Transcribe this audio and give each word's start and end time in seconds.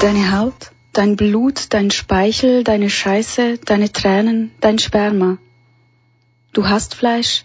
Deine 0.00 0.38
Haut, 0.38 0.70
dein 0.92 1.16
Blut, 1.16 1.72
dein 1.72 1.90
Speichel, 1.90 2.64
deine 2.64 2.90
Scheiße, 2.90 3.58
deine 3.58 3.90
Tränen, 3.90 4.52
dein 4.60 4.78
Sperma. 4.78 5.38
Du 6.52 6.68
hast 6.68 6.94
Fleisch, 6.94 7.44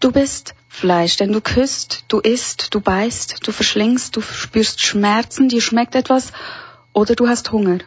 du 0.00 0.10
bist 0.10 0.54
Fleisch, 0.68 1.16
denn 1.16 1.32
du 1.32 1.40
küsst, 1.40 2.04
du 2.08 2.20
isst, 2.20 2.74
du 2.74 2.80
beißt, 2.80 3.46
du 3.46 3.52
verschlingst, 3.52 4.16
du 4.16 4.20
spürst 4.20 4.80
Schmerzen, 4.80 5.48
dir 5.48 5.60
schmeckt 5.60 5.94
etwas 5.94 6.32
oder 6.92 7.14
du 7.14 7.28
hast 7.28 7.52
Hunger. 7.52 7.78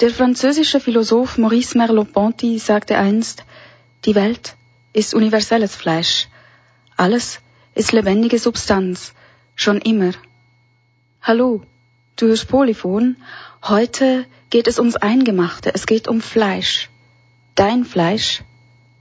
Der 0.00 0.10
französische 0.10 0.80
Philosoph 0.80 1.38
Maurice 1.38 1.78
Merleau-Ponty 1.78 2.58
sagte 2.58 2.98
einst, 2.98 3.44
die 4.04 4.14
Welt 4.14 4.56
ist 4.92 5.14
universelles 5.14 5.76
Fleisch. 5.76 6.28
Alles 6.96 7.40
ist 7.74 7.92
lebendige 7.92 8.38
Substanz, 8.38 9.12
schon 9.54 9.80
immer. 9.80 10.12
Hallo, 11.22 11.62
Du 12.16 12.28
hörst 12.28 12.46
Polyphon. 12.46 13.16
Heute 13.62 14.24
geht 14.48 14.68
es 14.68 14.78
ums 14.78 14.94
Eingemachte. 14.94 15.74
Es 15.74 15.84
geht 15.84 16.06
um 16.06 16.20
Fleisch. 16.20 16.88
Dein 17.56 17.84
Fleisch, 17.84 18.44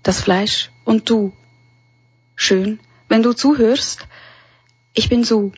das 0.02 0.20
Fleisch 0.20 0.72
und 0.84 1.12
du. 1.12 1.32
Schön, 2.36 2.80
wenn 3.10 3.22
du 3.22 3.34
zuhörst. 3.34 4.08
Ich 4.96 5.10
bin 5.10 5.24
Su. 5.24 5.52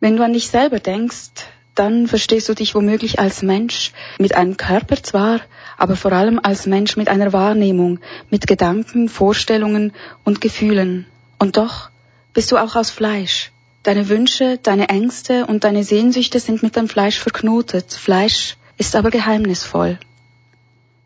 Wenn 0.00 0.16
du 0.16 0.24
an 0.24 0.32
dich 0.32 0.48
selber 0.48 0.80
denkst, 0.80 1.44
dann 1.74 2.06
verstehst 2.06 2.48
du 2.48 2.54
dich 2.54 2.74
womöglich 2.74 3.18
als 3.18 3.42
Mensch, 3.42 3.92
mit 4.18 4.34
einem 4.34 4.56
Körper 4.56 5.02
zwar, 5.02 5.40
aber 5.76 5.96
vor 5.96 6.12
allem 6.12 6.40
als 6.42 6.66
Mensch 6.66 6.96
mit 6.96 7.08
einer 7.08 7.32
Wahrnehmung, 7.32 7.98
mit 8.30 8.46
Gedanken, 8.46 9.08
Vorstellungen 9.08 9.92
und 10.24 10.40
Gefühlen. 10.40 11.06
Und 11.38 11.56
doch 11.56 11.90
bist 12.32 12.52
du 12.52 12.58
auch 12.58 12.76
aus 12.76 12.90
Fleisch. 12.90 13.50
Deine 13.82 14.08
Wünsche, 14.08 14.58
deine 14.62 14.88
Ängste 14.88 15.46
und 15.46 15.64
deine 15.64 15.84
Sehnsüchte 15.84 16.40
sind 16.40 16.62
mit 16.62 16.76
dem 16.76 16.88
Fleisch 16.88 17.18
verknotet. 17.18 17.92
Fleisch 17.92 18.56
ist 18.78 18.96
aber 18.96 19.10
geheimnisvoll. 19.10 19.98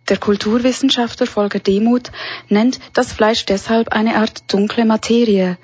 Der 0.09 0.17
Kulturwissenschaftler 0.17 1.27
Volker 1.27 1.59
Demuth 1.59 2.12
nennt 2.48 2.79
das 2.95 3.12
Fleisch 3.12 3.45
deshalb 3.45 3.89
eine 3.89 4.17
Art 4.17 4.45
dunkle 4.53 4.85
Materie. 4.85 5.59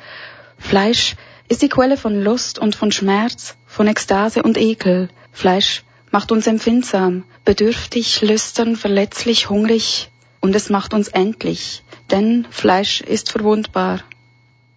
Fleisch 0.59 1.15
ist 1.49 1.63
die 1.63 1.69
Quelle 1.69 1.97
von 1.97 2.23
Lust 2.23 2.59
und 2.59 2.75
von 2.75 2.91
Schmerz, 2.91 3.57
von 3.75 3.89
Ekstase 3.89 4.45
und 4.45 4.57
Ekel. 4.57 5.09
Fleisch 5.33 5.83
macht 6.13 6.31
uns 6.31 6.47
empfindsam, 6.47 7.25
bedürftig, 7.45 8.23
lüstern, 8.23 8.77
verletzlich, 8.77 9.51
hungrig 9.51 10.11
und 10.41 10.55
es 10.55 10.71
macht 10.71 10.95
uns 10.95 11.09
endlich, 11.09 11.83
denn 12.09 12.47
Fleisch 12.51 13.01
ist 13.01 13.33
verwundbar. 13.33 14.01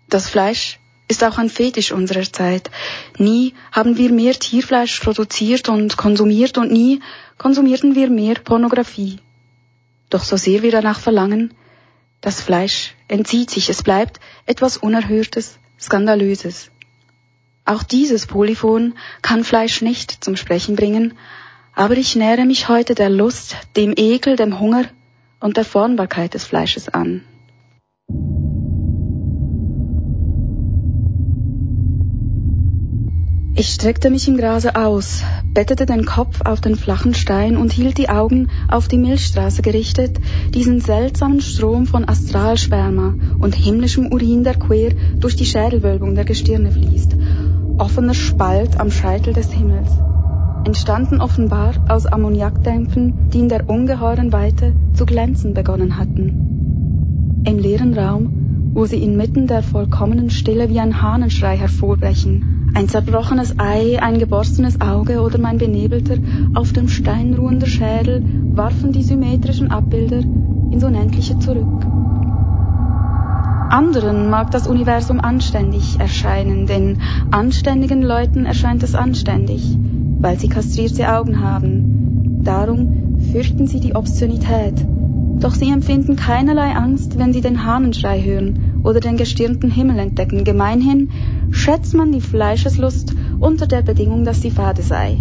Das 0.10 0.28
Fleisch 0.28 0.80
ist 1.08 1.24
auch 1.24 1.38
ein 1.38 1.52
Fetisch 1.52 1.92
unserer 1.92 2.24
Zeit. 2.24 2.72
Nie 3.20 3.54
haben 3.72 3.98
wir 3.98 4.12
mehr 4.12 4.34
Tierfleisch 4.34 5.00
produziert 5.00 5.70
und 5.70 5.96
konsumiert 5.96 6.58
und 6.58 6.72
nie 6.72 7.00
konsumierten 7.38 7.94
wir 7.94 8.10
mehr 8.10 8.36
Pornografie. 8.36 9.20
Doch 10.10 10.24
so 10.24 10.38
sehr 10.38 10.64
wir 10.64 10.72
danach 10.72 11.00
verlangen, 11.00 11.54
das 12.20 12.42
Fleisch 12.42 12.96
entzieht 13.08 13.52
sich, 13.52 13.70
es 13.70 13.84
bleibt 13.84 14.20
etwas 14.48 14.76
Unerhörtes, 14.78 15.60
Skandalöses. 15.80 16.72
Auch 17.68 17.84
dieses 17.84 18.28
Polyphon 18.28 18.94
kann 19.22 19.44
Fleisch 19.44 19.82
nicht 19.82 20.24
zum 20.24 20.38
Sprechen 20.38 20.78
bringen, 20.78 21.18
aber 21.76 21.98
ich 21.98 22.16
nähere 22.16 22.46
mich 22.46 22.70
heute 22.70 22.96
der 22.96 23.10
Lust, 23.10 23.58
dem 23.76 23.94
Ekel, 23.98 24.38
dem 24.38 24.58
Hunger 24.62 24.86
und 25.42 25.58
der 25.58 25.66
Formbarkeit 25.66 26.34
des 26.34 26.46
Fleisches 26.46 26.88
an. 26.88 27.26
Ich 33.60 33.68
streckte 33.70 34.12
mich 34.12 34.30
im 34.30 34.38
Grase 34.38 34.78
aus, 34.78 35.24
bettete 35.54 35.86
den 35.86 36.06
Kopf 36.06 36.40
auf 36.46 36.62
den 36.62 36.78
flachen 36.78 37.16
Stein 37.16 37.58
und 37.58 37.74
hielt 37.74 37.98
die 37.98 38.08
Augen 38.08 38.50
auf 38.70 38.88
die 38.88 38.98
Milchstraße 38.98 39.62
gerichtet, 39.62 40.20
diesen 40.54 40.80
seltsamen 40.80 41.42
Strom 41.42 41.86
von 41.86 42.08
Astralsperma 42.08 43.16
und 43.40 43.56
himmlischem 43.56 44.14
Urin, 44.14 44.46
der 44.46 44.56
quer 44.56 44.92
durch 45.16 45.36
die 45.36 45.46
Schädelwölbung 45.46 46.16
der 46.16 46.24
Gestirne 46.24 46.72
fließt. 46.72 47.16
Offener 47.80 48.16
Spalt 48.16 48.80
am 48.80 48.90
Scheitel 48.90 49.34
des 49.34 49.52
Himmels. 49.52 49.92
Entstanden 50.66 51.22
offenbar 51.22 51.76
aus 51.88 52.08
Ammoniakdämpfen, 52.08 53.30
die 53.32 53.40
in 53.40 53.50
der 53.50 53.70
ungeheuren 53.70 54.34
Weite 54.34 54.74
zu 54.94 55.06
glänzen 55.06 55.54
begonnen 55.54 55.96
hatten. 55.96 57.44
Im 57.46 57.60
leeren 57.60 57.94
Raum, 57.94 58.72
wo 58.74 58.86
sie 58.86 58.98
inmitten 58.98 59.46
der 59.46 59.62
vollkommenen 59.62 60.32
Stille 60.32 60.70
wie 60.70 60.80
ein 60.80 61.04
Hahnenschrei 61.04 61.56
hervorbrechen, 61.56 62.72
ein 62.74 62.90
zerbrochenes 62.90 63.60
Ei, 63.60 64.02
ein 64.02 64.18
geborstenes 64.18 64.82
Auge 64.82 65.22
oder 65.22 65.38
mein 65.38 65.60
benebelter, 65.60 66.18
auf 66.56 66.74
dem 66.74 66.88
Stein 66.88 67.36
ruhender 67.36 67.68
Schädel 67.68 68.24
warfen 68.56 68.92
die 68.92 69.04
symmetrischen 69.04 69.70
Abbilder 69.70 70.22
ins 70.72 70.84
Unendliche 70.84 71.38
zurück. 71.38 71.86
Anderen 73.70 74.30
mag 74.30 74.52
das 74.52 74.68
Universum 74.68 75.20
anständig 75.20 76.00
erscheinen, 76.00 76.68
denn 76.68 77.00
anständigen 77.32 78.02
Leuten 78.02 78.46
erscheint 78.46 78.82
es 78.84 78.96
anständig, 78.96 79.78
weil 80.20 80.40
sie 80.40 80.48
kastrierte 80.48 81.14
Augen 81.14 81.42
haben. 81.42 82.42
Darum 82.44 83.20
fürchten 83.32 83.68
sie 83.68 83.80
die 83.80 83.94
Obszönität. 83.94 84.86
Doch 85.40 85.54
sie 85.54 85.70
empfinden 85.70 86.16
keinerlei 86.16 86.76
Angst, 86.76 87.20
wenn 87.20 87.34
sie 87.34 87.42
den 87.42 87.66
Hahnenschrei 87.66 88.22
hören 88.22 88.82
oder 88.84 89.00
den 89.00 89.18
gestirnten 89.18 89.70
Himmel 89.70 90.00
entdecken. 90.00 90.44
Gemeinhin 90.44 91.10
schätzt 91.52 91.94
man 91.94 92.12
die 92.12 92.22
Fleischeslust 92.22 93.14
unter 93.40 93.68
der 93.68 93.82
Bedingung, 93.82 94.24
dass 94.24 94.42
sie 94.42 94.52
fade 94.52 94.82
sei. 94.82 95.18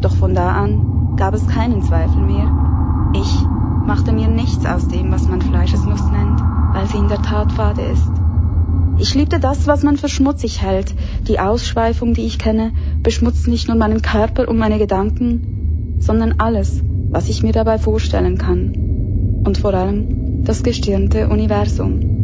Doch 0.00 0.16
von 0.16 0.34
da 0.34 0.52
an 0.52 1.14
gab 1.16 1.34
es 1.34 1.46
keinen 1.46 1.82
Zweifel 1.82 2.22
mehr. 2.22 3.12
Ich 3.14 3.53
machte 3.86 4.12
mir 4.12 4.28
nichts 4.28 4.64
aus 4.66 4.88
dem, 4.88 5.12
was 5.12 5.28
man 5.28 5.42
Fleischeslust 5.42 6.10
nennt, 6.10 6.40
weil 6.72 6.86
sie 6.86 6.98
in 6.98 7.08
der 7.08 7.22
Tat 7.22 7.52
fade 7.52 7.82
ist. 7.82 8.10
Ich 8.96 9.14
liebte 9.14 9.40
das, 9.40 9.66
was 9.66 9.82
man 9.82 9.96
für 9.96 10.08
schmutzig 10.08 10.62
hält. 10.62 10.94
Die 11.26 11.40
Ausschweifung, 11.40 12.14
die 12.14 12.26
ich 12.26 12.38
kenne, 12.38 12.72
beschmutzt 13.02 13.48
nicht 13.48 13.68
nur 13.68 13.76
meinen 13.76 14.02
Körper 14.02 14.48
und 14.48 14.56
meine 14.56 14.78
Gedanken, 14.78 15.96
sondern 15.98 16.34
alles, 16.38 16.82
was 17.10 17.28
ich 17.28 17.42
mir 17.42 17.52
dabei 17.52 17.78
vorstellen 17.78 18.38
kann. 18.38 19.42
Und 19.44 19.58
vor 19.58 19.74
allem 19.74 20.44
das 20.44 20.62
gestirnte 20.62 21.28
Universum. 21.28 22.14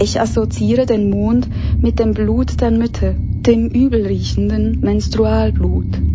Ich 0.00 0.20
assoziiere 0.20 0.86
den 0.86 1.10
Mond 1.10 1.48
mit 1.80 1.98
dem 2.00 2.12
Blut 2.12 2.60
der 2.60 2.70
Mütter, 2.70 3.14
dem 3.14 3.68
übelriechenden 3.68 4.80
Menstrualblut. 4.80 6.11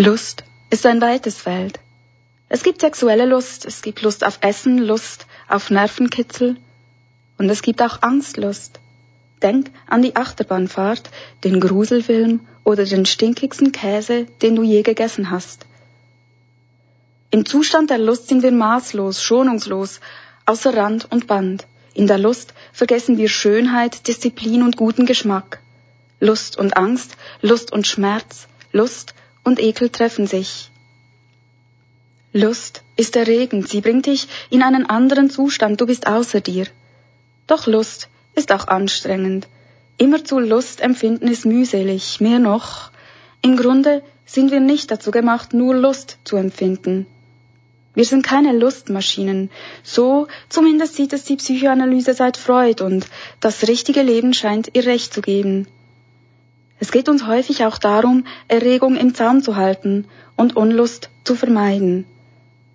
Lust 0.00 0.44
ist 0.70 0.86
ein 0.86 1.00
weites 1.00 1.38
Feld. 1.38 1.80
Es 2.48 2.62
gibt 2.62 2.82
sexuelle 2.82 3.26
Lust, 3.26 3.66
es 3.66 3.82
gibt 3.82 4.00
Lust 4.02 4.22
auf 4.22 4.38
Essen, 4.42 4.78
Lust 4.78 5.26
auf 5.48 5.70
Nervenkitzel 5.70 6.56
und 7.36 7.50
es 7.50 7.62
gibt 7.62 7.82
auch 7.82 8.00
Angstlust. 8.02 8.78
Denk 9.42 9.72
an 9.88 10.02
die 10.02 10.14
Achterbahnfahrt, 10.14 11.10
den 11.42 11.58
Gruselfilm 11.58 12.46
oder 12.62 12.84
den 12.84 13.06
stinkigsten 13.06 13.72
Käse, 13.72 14.26
den 14.40 14.54
du 14.54 14.62
je 14.62 14.82
gegessen 14.82 15.32
hast. 15.32 15.66
Im 17.32 17.44
Zustand 17.44 17.90
der 17.90 17.98
Lust 17.98 18.28
sind 18.28 18.44
wir 18.44 18.52
maßlos, 18.52 19.20
schonungslos, 19.20 19.98
außer 20.46 20.76
Rand 20.76 21.10
und 21.10 21.26
Band. 21.26 21.66
In 21.92 22.06
der 22.06 22.18
Lust 22.18 22.54
vergessen 22.72 23.18
wir 23.18 23.28
Schönheit, 23.28 24.06
Disziplin 24.06 24.62
und 24.62 24.76
guten 24.76 25.06
Geschmack. 25.06 25.58
Lust 26.20 26.56
und 26.56 26.76
Angst, 26.76 27.16
Lust 27.42 27.72
und 27.72 27.88
Schmerz, 27.88 28.46
Lust 28.70 29.16
und 29.48 29.58
Ekel 29.58 29.88
treffen 29.90 30.26
sich. 30.26 30.70
Lust 32.32 32.82
ist 32.96 33.16
erregend, 33.16 33.68
sie 33.68 33.80
bringt 33.80 34.06
dich 34.06 34.28
in 34.50 34.62
einen 34.62 34.84
anderen 34.86 35.30
Zustand, 35.30 35.80
du 35.80 35.86
bist 35.86 36.06
außer 36.06 36.40
dir. 36.40 36.66
Doch 37.46 37.66
Lust 37.66 38.08
ist 38.34 38.52
auch 38.52 38.68
anstrengend. 38.68 39.48
Immerzu 39.96 40.38
Lust 40.38 40.80
empfinden 40.80 41.26
ist 41.26 41.46
mühselig, 41.46 42.20
mehr 42.20 42.38
noch. 42.38 42.92
Im 43.42 43.56
Grunde 43.56 44.02
sind 44.26 44.52
wir 44.52 44.60
nicht 44.60 44.90
dazu 44.90 45.10
gemacht, 45.10 45.54
nur 45.54 45.74
Lust 45.74 46.18
zu 46.24 46.36
empfinden. 46.36 47.06
Wir 47.94 48.04
sind 48.04 48.22
keine 48.22 48.52
Lustmaschinen. 48.52 49.50
So 49.82 50.28
zumindest 50.50 50.94
sieht 50.94 51.12
es 51.14 51.24
die 51.24 51.36
Psychoanalyse 51.36 52.12
seit 52.14 52.36
Freud 52.36 52.84
und 52.84 53.06
das 53.40 53.66
richtige 53.66 54.02
Leben 54.02 54.34
scheint 54.34 54.70
ihr 54.74 54.84
Recht 54.84 55.12
zu 55.14 55.22
geben. 55.22 55.66
Es 56.80 56.92
geht 56.92 57.08
uns 57.08 57.26
häufig 57.26 57.64
auch 57.64 57.78
darum, 57.78 58.24
Erregung 58.46 58.96
im 58.96 59.14
Zaum 59.14 59.42
zu 59.42 59.56
halten 59.56 60.06
und 60.36 60.56
Unlust 60.56 61.10
zu 61.24 61.34
vermeiden. 61.34 62.06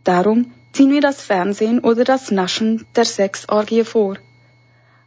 Darum 0.04 0.52
ziehen 0.74 0.92
wir 0.92 1.02
das 1.02 1.22
Fernsehen 1.22 1.80
oder 1.80 2.04
das 2.04 2.32
Naschen 2.32 2.86
der 2.96 3.06
Sexorgie 3.06 3.84
vor. 3.84 4.18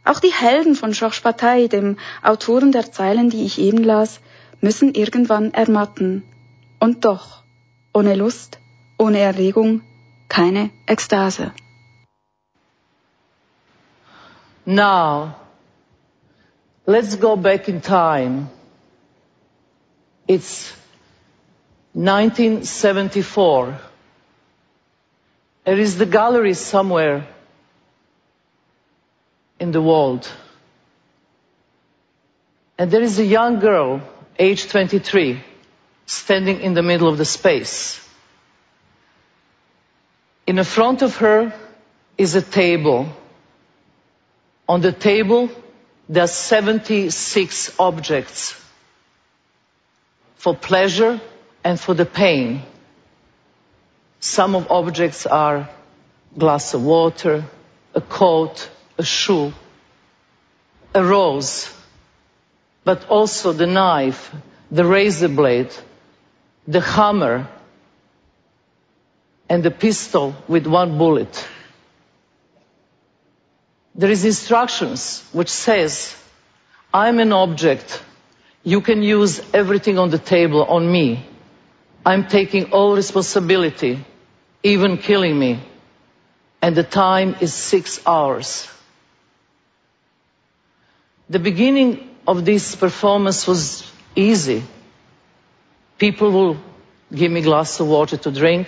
Auch 0.03 0.19
die 0.19 0.33
Helden 0.33 0.75
von 0.75 0.91
Georges 0.93 1.21
Bataille, 1.21 1.69
dem 1.69 1.97
Autoren 2.23 2.71
der 2.71 2.91
Zeilen, 2.91 3.29
die 3.29 3.45
ich 3.45 3.59
eben 3.59 3.83
las, 3.83 4.21
müssen 4.61 4.95
irgendwann 4.95 5.53
ermatten. 5.53 6.23
Und 6.79 7.05
doch, 7.05 7.43
ohne 7.93 8.15
Lust, 8.15 8.59
ohne 8.97 9.19
Erregung, 9.19 9.81
keine 10.29 10.69
Ekstase. 10.87 11.51
Now, 14.65 15.35
let's 16.85 17.19
go 17.19 17.35
back 17.35 17.67
in 17.67 17.81
time. 17.81 18.47
It's 20.27 20.71
1974. 21.93 23.79
There 25.63 25.79
is 25.79 25.97
the 25.97 26.05
gallery 26.05 26.53
somewhere 26.53 27.27
in 29.59 29.71
the 29.71 29.81
world. 29.81 30.29
And 32.77 32.91
there 32.91 33.01
is 33.01 33.17
a 33.19 33.25
young 33.25 33.59
girl, 33.59 34.01
age 34.37 34.67
23, 34.67 35.41
standing 36.05 36.61
in 36.61 36.73
the 36.73 36.83
middle 36.83 37.07
of 37.07 37.17
the 37.17 37.25
space. 37.25 37.99
In 40.45 40.63
front 40.63 41.01
of 41.01 41.17
her 41.17 41.53
is 42.17 42.35
a 42.35 42.41
table. 42.41 43.07
On 44.67 44.81
the 44.81 44.91
table, 44.91 45.49
there 46.09 46.23
are 46.25 46.27
76 46.27 47.75
objects 47.79 48.66
for 50.37 50.55
pleasure 50.55 51.19
and 51.63 51.79
for 51.79 51.93
the 51.93 52.05
pain. 52.05 52.61
Some 54.19 54.55
of 54.55 54.71
objects 54.71 55.25
are 55.25 55.69
glass 56.37 56.73
of 56.73 56.83
water, 56.83 57.43
a 57.93 58.01
coat, 58.01 58.69
a 58.97 59.03
shoe, 59.03 59.53
a 60.93 61.03
rose, 61.03 61.73
but 62.83 63.07
also 63.09 63.51
the 63.51 63.67
knife, 63.67 64.33
the 64.71 64.85
razor 64.85 65.27
blade, 65.27 65.73
the 66.67 66.81
hammer, 66.81 67.47
and 69.49 69.63
the 69.63 69.71
pistol 69.71 70.35
with 70.47 70.67
one 70.67 70.97
bullet. 70.97 71.47
There 73.95 74.11
is 74.11 74.25
instructions 74.25 75.23
which 75.31 75.49
says, 75.49 76.15
I'm 76.93 77.19
an 77.19 77.33
object. 77.33 78.01
You 78.67 78.81
can 78.81 79.01
use 79.01 79.39
everything 79.53 79.97
on 79.97 80.09
the 80.09 80.17
table 80.17 80.61
on 80.61 80.91
me. 80.91 81.25
I'm 82.05 82.27
taking 82.27 82.73
all 82.73 82.97
responsibility, 82.97 84.03
even 84.61 84.97
killing 84.97 85.39
me. 85.39 85.61
And 86.61 86.75
the 86.75 86.83
time 86.83 87.37
is 87.39 87.53
six 87.53 88.01
hours. 88.05 88.67
The 91.29 91.39
beginning 91.39 92.09
of 92.27 92.43
this 92.43 92.75
performance 92.75 93.47
was 93.47 93.89
easy. 94.17 94.63
People 95.97 96.31
will 96.31 96.57
give 97.15 97.31
me 97.31 97.43
glass 97.43 97.79
of 97.79 97.87
water 97.87 98.17
to 98.17 98.31
drink. 98.31 98.67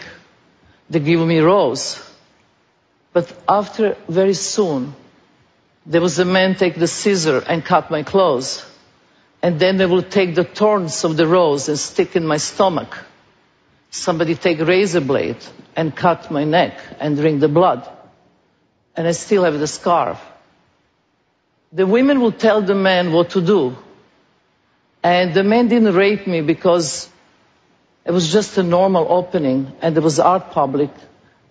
They 0.89 1.01
give 1.01 1.20
me 1.20 1.39
rose. 1.39 2.00
But 3.12 3.27
after 3.50 3.98
very 4.08 4.34
soon, 4.34 4.96
there 5.86 6.00
was 6.00 6.20
a 6.20 6.25
man 6.25 6.56
take 6.56 6.75
the 6.75 6.88
scissor 6.88 7.44
and 7.46 7.65
cut 7.65 7.91
my 7.91 8.03
clothes. 8.03 8.68
And 9.41 9.60
then 9.60 9.77
they 9.77 9.86
will 9.86 10.03
take 10.03 10.36
the 10.36 10.43
thorns 10.43 11.03
of 11.03 11.15
the 11.15 11.27
rose 11.27 11.69
and 11.69 11.79
stick 11.79 12.15
in 12.15 12.25
my 12.25 12.38
stomach. 12.38 12.98
Somebody 13.89 14.36
take 14.36 14.60
a 14.60 14.65
razor 14.65 15.01
blade 15.01 15.38
and 15.75 15.96
cut 15.96 16.29
my 16.29 16.43
neck 16.43 16.79
and 17.00 17.15
drink 17.15 17.39
the 17.39 17.48
blood. 17.48 17.89
And 18.96 19.08
I 19.08 19.12
still 19.12 19.43
have 19.46 19.58
the 19.58 19.67
scarf. 19.67 20.19
The 21.72 21.86
women 21.86 22.19
will 22.19 22.31
tell 22.31 22.62
the 22.62 22.75
man 22.75 23.13
what 23.13 23.31
to 23.31 23.41
do. 23.41 23.77
And 25.01 25.34
the 25.34 25.43
man 25.43 25.69
didn't 25.69 25.93
rape 25.96 26.27
me 26.27 26.41
because 26.41 27.10
it 28.05 28.12
was 28.12 28.31
just 28.31 28.58
a 28.58 28.63
normal 28.63 29.08
opening 29.10 29.72
and 29.81 29.96
there 29.96 30.03
was 30.03 30.19
art 30.19 30.51
public 30.51 30.89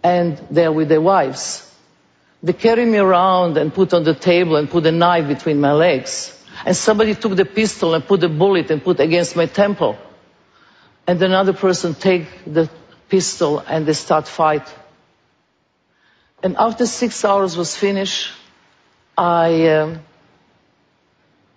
and 0.03 0.41
there 0.51 0.73
with 0.73 0.89
their 0.89 1.01
wives. 1.01 1.65
They 2.43 2.53
carried 2.53 2.87
me 2.87 2.99
around 2.99 3.57
and 3.57 3.73
put 3.73 3.95
on 3.95 4.05
the 4.05 4.15
table 4.15 4.57
and 4.57 4.71
put 4.71 4.87
a 4.87 4.93
knife 4.93 5.27
between 5.27 5.61
my 5.61 5.73
legs. 5.73 6.38
And 6.65 6.77
somebody 6.77 7.15
took 7.15 7.37
the 7.37 7.45
pistol 7.45 7.95
and 7.95 8.07
put 8.07 8.23
a 8.25 8.29
bullet 8.29 8.71
and 8.71 8.83
put 8.83 9.01
against 9.01 9.37
my 9.37 9.47
temple. 9.47 9.97
And 11.07 11.23
another 11.23 11.53
person 11.53 11.95
take 11.95 12.27
the 12.45 12.69
pistol 13.09 13.59
and 13.61 13.87
they 13.87 13.95
start 13.95 14.29
fight. 14.29 14.69
And 16.43 16.57
after 16.57 16.87
six 16.87 17.25
hours 17.25 17.57
was 17.57 17.77
finished, 17.77 18.31
I 19.17 19.69
um, 19.69 20.01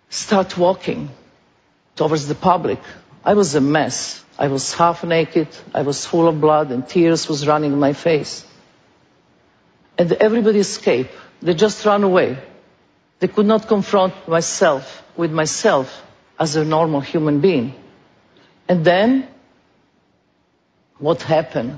start 0.10 0.58
walking 0.58 1.10
towards 1.96 2.27
the 2.27 2.36
public. 2.36 2.79
I 3.24 3.34
was 3.36 3.53
a 3.55 3.62
mess. 3.62 4.24
I 4.39 4.48
was 4.48 4.74
half 4.74 5.03
naked. 5.03 5.48
I 5.74 5.84
was 5.84 6.05
full 6.05 6.27
of 6.27 6.41
blood 6.41 6.72
and 6.72 6.88
tears 6.88 7.29
was 7.29 7.46
running 7.46 7.74
in 7.74 7.79
my 7.79 7.93
face. 7.93 8.46
And 9.98 10.12
everybody 10.13 10.60
escaped. 10.60 11.12
They 11.41 11.53
just 11.53 11.86
ran 11.86 12.03
away. 12.03 12.39
They 13.21 13.27
could 13.27 13.45
not 13.45 13.67
confront 13.67 14.27
myself 14.27 15.03
with 15.15 15.31
myself 15.31 16.03
as 16.39 16.55
a 16.55 16.65
normal 16.65 17.01
human 17.01 17.39
being. 17.39 17.75
And 18.67 18.83
then 18.83 19.27
what 20.97 21.21
happened 21.21 21.77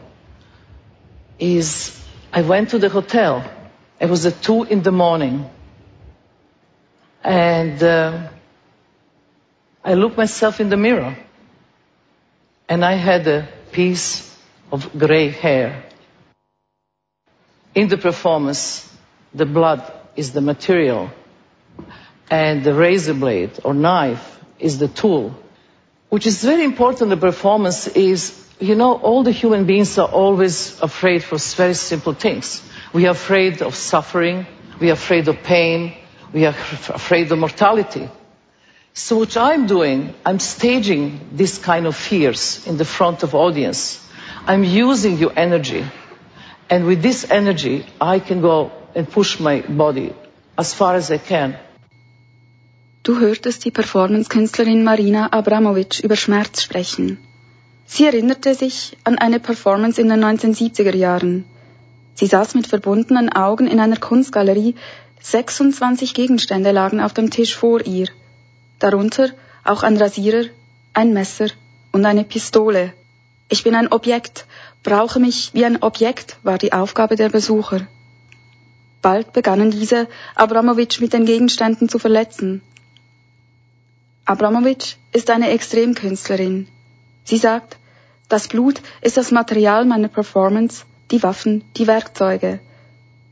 is 1.38 2.02
I 2.32 2.44
went 2.44 2.70
to 2.70 2.80
the 2.80 2.88
hotel. 2.88 3.44
It 4.00 4.10
was 4.10 4.26
at 4.26 4.42
two 4.42 4.64
in 4.64 4.84
the 4.84 4.94
morning. 4.94 5.50
And 7.22 7.84
uh, 7.84 8.30
I 9.84 9.96
looked 9.96 10.16
myself 10.16 10.62
in 10.62 10.70
the 10.70 10.78
mirror 10.78 11.18
and 12.70 12.86
I 12.86 12.94
had 12.94 13.28
a 13.28 13.50
piece 13.74 14.34
of 14.72 14.98
gray 14.98 15.28
hair. 15.28 15.84
In 17.76 17.90
the 17.90 17.98
performance, 17.98 18.90
the 19.34 19.46
blood 19.46 19.92
is 20.16 20.32
the 20.32 20.40
material 20.40 21.12
and 22.34 22.64
the 22.64 22.74
razor 22.74 23.14
blade 23.14 23.60
or 23.64 23.76
knife 23.76 24.40
is 24.58 24.80
the 24.80 24.88
tool. 24.88 25.36
Which 26.10 26.26
is 26.26 26.44
very 26.44 26.64
important, 26.64 27.12
the 27.12 27.18
performance 27.18 27.86
is, 27.88 28.34
you 28.60 28.74
know, 28.74 28.94
all 28.96 29.22
the 29.22 29.32
human 29.32 29.66
beings 29.68 30.00
are 30.00 30.08
always 30.08 30.82
afraid 30.82 31.24
for 31.24 31.38
very 31.38 31.76
simple 31.76 32.14
things. 32.14 32.64
We 32.92 33.06
are 33.06 33.12
afraid 33.12 33.62
of 33.62 33.76
suffering, 33.76 34.48
we 34.80 34.90
are 34.90 34.94
afraid 34.94 35.28
of 35.28 35.44
pain, 35.44 35.94
we 36.34 36.48
are 36.48 36.56
afraid 37.02 37.32
of 37.32 37.38
mortality. 37.38 38.10
So 38.94 39.20
what 39.20 39.38
I'm 39.38 39.68
doing, 39.68 40.16
I'm 40.26 40.40
staging 40.40 41.20
this 41.34 41.60
kind 41.60 41.86
of 41.86 41.96
fears 41.96 42.66
in 42.66 42.78
the 42.78 42.86
front 42.86 43.22
of 43.22 43.36
audience. 43.36 44.04
I'm 44.48 44.64
using 44.64 45.20
your 45.20 45.34
energy. 45.36 45.86
And 46.68 46.88
with 46.88 47.04
this 47.04 47.30
energy, 47.30 47.86
I 48.02 48.18
can 48.18 48.42
go 48.42 48.72
and 48.96 49.08
push 49.08 49.40
my 49.40 49.62
body 49.62 50.16
as 50.58 50.74
far 50.74 50.96
as 50.96 51.12
I 51.12 51.20
can. 51.20 51.60
Du 53.06 53.20
hörtest 53.20 53.66
die 53.66 53.72
Performancekünstlerin 53.72 54.82
Marina 54.82 55.34
Abramovic 55.34 56.00
über 56.00 56.16
Schmerz 56.16 56.62
sprechen. 56.62 57.18
Sie 57.86 58.06
erinnerte 58.06 58.56
sich 58.56 58.96
an 59.04 59.18
eine 59.18 59.42
Performance 59.42 60.00
in 60.00 60.08
den 60.08 60.24
1970er 60.24 60.96
Jahren. 60.96 61.44
Sie 62.14 62.28
saß 62.28 62.56
mit 62.56 62.66
verbundenen 62.66 63.28
Augen 63.28 63.68
in 63.68 63.82
einer 63.82 63.98
Kunstgalerie, 63.98 64.76
26 65.22 66.14
Gegenstände 66.14 66.72
lagen 66.72 67.02
auf 67.02 67.12
dem 67.12 67.30
Tisch 67.30 67.58
vor 67.58 67.86
ihr, 67.86 68.08
darunter 68.80 69.32
auch 69.66 69.84
ein 69.84 69.98
Rasierer, 69.98 70.46
ein 70.94 71.12
Messer 71.12 71.48
und 71.92 72.06
eine 72.06 72.24
Pistole. 72.24 72.94
Ich 73.50 73.66
bin 73.66 73.76
ein 73.76 73.92
Objekt, 73.92 74.46
brauche 74.82 75.20
mich 75.20 75.50
wie 75.54 75.66
ein 75.66 75.84
Objekt, 75.84 76.38
war 76.44 76.58
die 76.58 76.72
Aufgabe 76.72 77.18
der 77.18 77.28
Besucher. 77.28 77.86
Bald 79.02 79.34
begannen 79.34 79.72
diese, 79.72 80.08
Abramowitsch 80.36 81.02
mit 81.02 81.12
den 81.12 81.26
Gegenständen 81.26 81.90
zu 81.90 82.00
verletzen. 82.00 82.62
Abramowitsch 84.26 84.96
ist 85.12 85.30
eine 85.30 85.50
Extremkünstlerin. 85.50 86.68
Sie 87.26 87.38
sagt, 87.38 87.78
das 88.30 88.48
Blut 88.48 88.82
ist 89.02 89.18
das 89.18 89.32
Material 89.32 89.84
meiner 89.84 90.08
Performance, 90.08 90.86
die 91.12 91.22
Waffen, 91.24 91.64
die 91.76 91.88
Werkzeuge. 91.88 92.60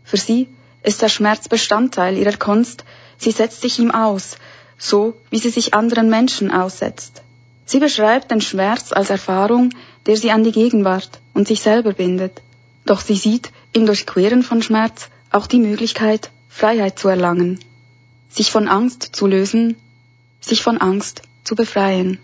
Für 0.04 0.18
sie 0.18 0.50
ist 0.84 1.02
der 1.02 1.08
Schmerz 1.08 1.48
Bestandteil 1.48 2.18
ihrer 2.18 2.36
Kunst, 2.36 2.84
sie 3.18 3.32
setzt 3.32 3.62
sich 3.62 3.80
ihm 3.80 3.92
aus, 3.92 4.36
so 4.78 5.14
wie 5.30 5.40
sie 5.40 5.50
sich 5.50 5.74
anderen 5.74 6.10
Menschen 6.10 6.52
aussetzt. 6.52 7.22
Sie 7.66 7.80
beschreibt 7.80 8.30
den 8.30 8.42
Schmerz 8.42 8.92
als 8.92 9.10
Erfahrung, 9.10 9.70
der 10.08 10.18
sie 10.18 10.32
an 10.32 10.44
die 10.44 10.52
Gegenwart 10.52 11.22
und 11.34 11.48
sich 11.48 11.62
selber 11.62 11.94
bindet. 11.94 12.42
Doch 12.86 13.00
sie 13.00 13.16
sieht 13.16 13.52
im 13.72 13.86
Durchqueren 13.86 14.44
von 14.44 14.62
Schmerz 14.62 15.08
auch 15.32 15.48
die 15.48 15.60
Möglichkeit, 15.60 16.32
Freiheit 16.50 17.00
zu 17.00 17.08
erlangen, 17.08 17.60
sich 18.30 18.52
von 18.52 18.68
Angst 18.68 19.04
zu 19.14 19.26
lösen, 19.26 19.78
sich 20.42 20.62
von 20.62 20.78
Angst 20.80 21.22
zu 21.44 21.56
befreien. 21.56 22.20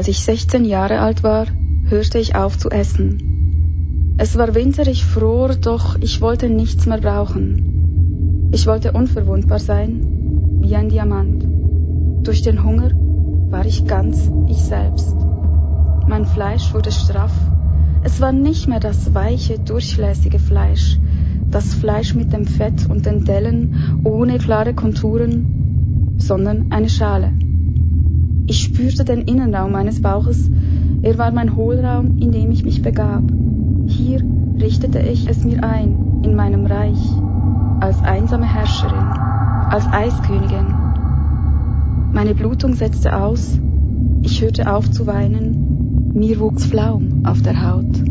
Als 0.00 0.08
ich 0.08 0.20
16 0.20 0.64
Jahre 0.64 1.00
alt 1.00 1.22
war, 1.22 1.46
hörte 1.84 2.18
ich 2.18 2.34
auf 2.34 2.56
zu 2.56 2.70
essen. 2.70 4.14
Es 4.16 4.38
war 4.38 4.54
winterig 4.54 5.04
fror, 5.04 5.50
doch 5.56 5.98
ich 6.00 6.22
wollte 6.22 6.48
nichts 6.48 6.86
mehr 6.86 6.96
brauchen. 6.96 8.48
Ich 8.50 8.66
wollte 8.66 8.92
unverwundbar 8.92 9.58
sein, 9.58 10.58
wie 10.62 10.74
ein 10.74 10.88
Diamant. 10.88 11.44
Durch 12.26 12.40
den 12.40 12.64
Hunger 12.64 12.92
war 13.50 13.66
ich 13.66 13.84
ganz 13.84 14.30
ich 14.48 14.62
selbst. 14.62 15.14
Mein 16.08 16.24
Fleisch 16.24 16.72
wurde 16.72 16.92
straff. 16.92 17.34
Es 18.02 18.22
war 18.22 18.32
nicht 18.32 18.68
mehr 18.68 18.80
das 18.80 19.12
weiche, 19.12 19.58
durchlässige 19.58 20.38
Fleisch, 20.38 20.98
das 21.50 21.74
Fleisch 21.74 22.14
mit 22.14 22.32
dem 22.32 22.46
Fett 22.46 22.88
und 22.88 23.04
den 23.04 23.26
Dellen 23.26 24.00
ohne 24.04 24.38
klare 24.38 24.72
Konturen, 24.72 26.16
sondern 26.16 26.72
eine 26.72 26.88
Schale. 26.88 27.34
Ich 28.50 28.64
spürte 28.64 29.04
den 29.04 29.20
Innenraum 29.20 29.70
meines 29.70 30.02
Bauches. 30.02 30.50
Er 31.02 31.18
war 31.18 31.30
mein 31.30 31.54
Hohlraum, 31.54 32.18
in 32.18 32.32
dem 32.32 32.50
ich 32.50 32.64
mich 32.64 32.82
begab. 32.82 33.22
Hier 33.86 34.24
richtete 34.60 34.98
ich 34.98 35.28
es 35.28 35.44
mir 35.44 35.62
ein, 35.62 36.22
in 36.24 36.34
meinem 36.34 36.66
Reich, 36.66 36.98
als 37.78 38.02
einsame 38.02 38.52
Herrscherin, 38.52 39.06
als 39.70 39.86
Eiskönigin. 39.86 40.74
Meine 42.12 42.34
Blutung 42.34 42.74
setzte 42.74 43.16
aus, 43.16 43.56
Ich 44.22 44.42
hörte 44.42 44.74
auf 44.74 44.90
zu 44.90 45.06
weinen, 45.06 46.10
mir 46.12 46.40
wuchs 46.40 46.64
Flaum 46.64 47.22
auf 47.24 47.42
der 47.42 47.70
Haut. 47.70 48.09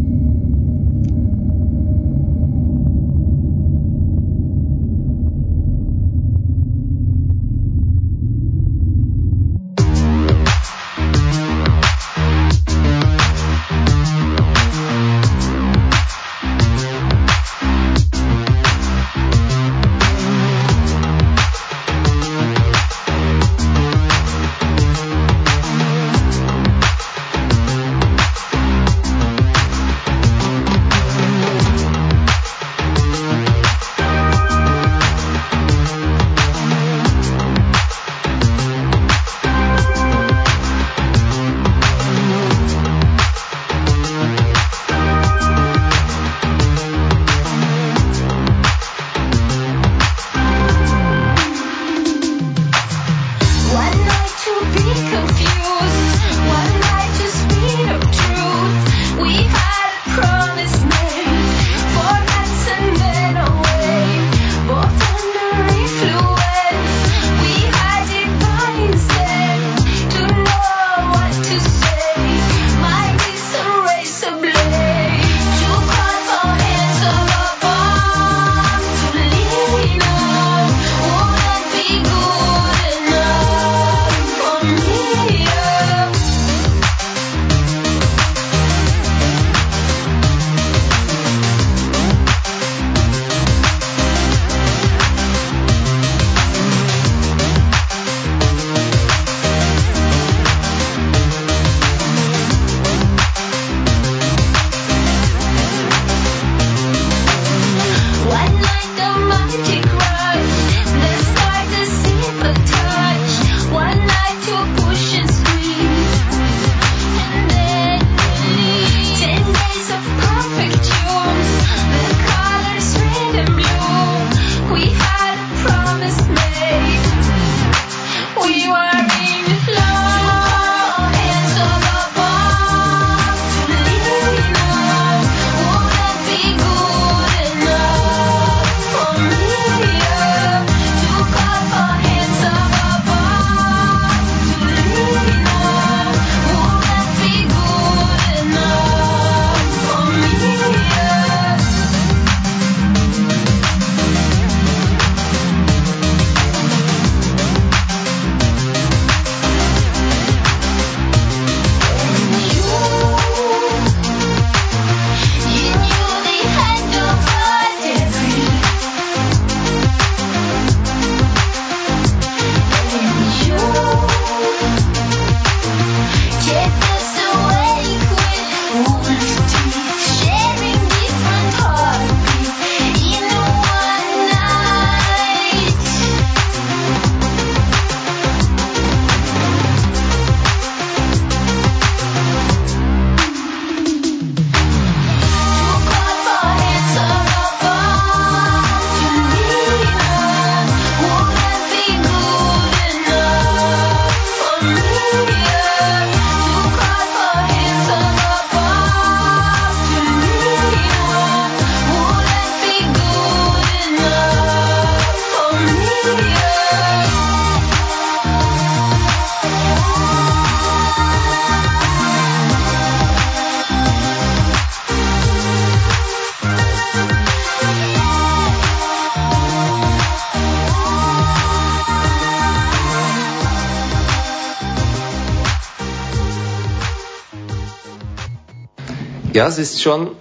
Ja, 239.39 239.47
es 239.47 239.57
ist 239.57 239.81
schon, 239.81 240.17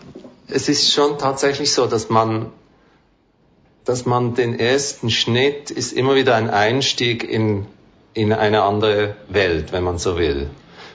es 0.46 0.68
ist 0.68 0.92
schon 0.92 1.18
tatsächlich 1.18 1.72
so, 1.72 1.88
dass 1.88 2.09
man, 2.09 2.52
dass 3.85 4.07
man 4.07 4.35
den 4.37 4.57
ersten 4.57 5.11
Schnitt 5.11 5.72
ist 5.72 5.92
immer 5.92 6.14
wieder 6.14 6.37
ein 6.37 6.48
Einstieg 6.48 7.28
in, 7.28 7.66
in 8.14 8.33
eine 8.33 8.62
andere 8.62 9.16
Welt, 9.28 9.72
wenn 9.72 9.83
man 9.83 9.98
so 9.98 10.18
will. 10.18 10.48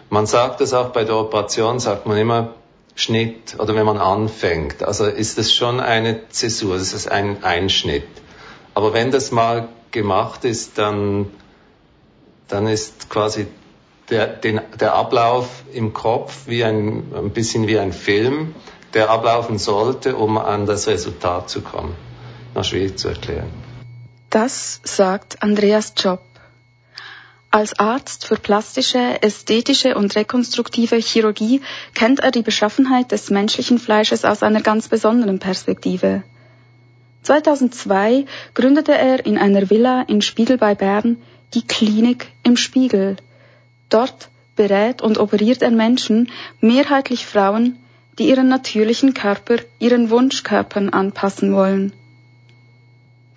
Man 0.09 0.25
sagt 0.25 0.61
das 0.61 0.73
auch 0.73 0.91
bei 0.91 1.03
der 1.03 1.17
Operation, 1.17 1.81
sagt 1.81 2.05
man 2.05 2.17
immer 2.17 2.53
Schnitt 2.95 3.57
oder 3.59 3.75
wenn 3.75 3.85
man 3.85 3.97
anfängt. 3.97 4.83
Also 4.83 5.03
ist 5.03 5.37
es 5.37 5.53
schon 5.53 5.81
eine 5.81 6.29
Zäsur, 6.29 6.75
es 6.75 6.93
ist 6.93 7.11
ein 7.11 7.43
Einschnitt. 7.43 8.07
Aber 8.73 8.93
wenn 8.93 9.11
das 9.11 9.31
mal 9.31 9.67
gemacht 9.91 10.45
ist, 10.45 10.77
dann, 10.77 11.29
dann 12.47 12.67
ist 12.67 13.09
quasi 13.09 13.47
der, 14.13 14.27
den, 14.27 14.61
der 14.79 14.93
Ablauf 14.93 15.63
im 15.73 15.91
Kopf 15.93 16.45
wie 16.45 16.63
ein, 16.63 17.11
ein 17.15 17.31
bisschen 17.31 17.67
wie 17.67 17.79
ein 17.79 17.91
Film, 17.91 18.53
der 18.93 19.09
ablaufen 19.09 19.57
sollte, 19.57 20.15
um 20.15 20.37
an 20.37 20.67
das 20.67 20.87
Resultat 20.87 21.49
zu 21.49 21.61
kommen. 21.61 21.95
Noch 22.53 22.63
schwierig 22.63 22.97
zu 22.99 23.07
erklären. 23.07 23.49
Das 24.29 24.81
sagt 24.83 25.41
Andreas 25.41 25.93
Job. 25.97 26.21
Als 27.49 27.79
Arzt 27.79 28.27
für 28.27 28.35
plastische, 28.35 29.21
ästhetische 29.21 29.95
und 29.95 30.15
rekonstruktive 30.15 30.95
Chirurgie 30.97 31.61
kennt 31.93 32.19
er 32.19 32.31
die 32.31 32.41
Beschaffenheit 32.41 33.11
des 33.11 33.29
menschlichen 33.31 33.79
Fleisches 33.79 34.25
aus 34.25 34.43
einer 34.43 34.61
ganz 34.61 34.87
besonderen 34.87 35.39
Perspektive. 35.39 36.23
2002 37.23 38.25
gründete 38.53 38.93
er 38.93 39.25
in 39.25 39.37
einer 39.37 39.69
Villa 39.69 40.03
in 40.07 40.21
Spiegel 40.21 40.57
bei 40.57 40.75
Bern 40.75 41.17
die 41.55 41.65
Klinik 41.65 42.27
im 42.43 42.57
Spiegel– 42.57 43.17
Dort 43.93 44.29
berät 44.55 45.01
und 45.03 45.19
operiert 45.19 45.61
er 45.61 45.69
Menschen, 45.69 46.31
mehrheitlich 46.61 47.25
Frauen, 47.27 47.77
die 48.17 48.27
ihren 48.29 48.47
natürlichen 48.47 49.13
Körper 49.13 49.57
ihren 49.79 50.09
Wunschkörpern 50.09 50.89
anpassen 50.89 51.53
wollen. 51.53 51.93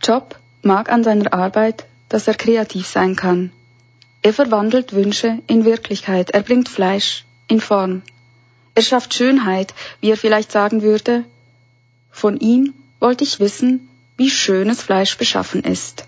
Job 0.03 0.39
mag 0.63 0.91
an 0.91 1.05
seiner 1.05 1.33
Arbeit, 1.33 1.85
dass 2.09 2.27
er 2.27 2.35
kreativ 2.35 2.87
sein 2.87 3.17
kann. 3.17 3.53
Er 4.23 4.33
verwandelt 4.33 4.93
Wünsche 4.93 5.39
in 5.47 5.65
Wirklichkeit, 5.65 6.31
er 6.31 6.43
bringt 6.43 6.69
Fleisch 6.69 7.25
in 7.49 7.61
Form. 7.61 8.03
Er 8.75 8.83
schafft 8.83 9.15
Schönheit, 9.15 9.75
wie 10.01 10.11
er 10.11 10.17
vielleicht 10.17 10.53
sagen 10.53 10.83
würde, 10.83 11.25
von 12.11 12.39
ihm 12.39 12.75
wollte 12.99 13.25
ich 13.25 13.41
wissen, 13.41 13.89
wie 14.17 14.31
schönes 14.31 14.81
Fleisch 14.81 15.19
beschaffen 15.19 15.65
ist. 15.65 16.05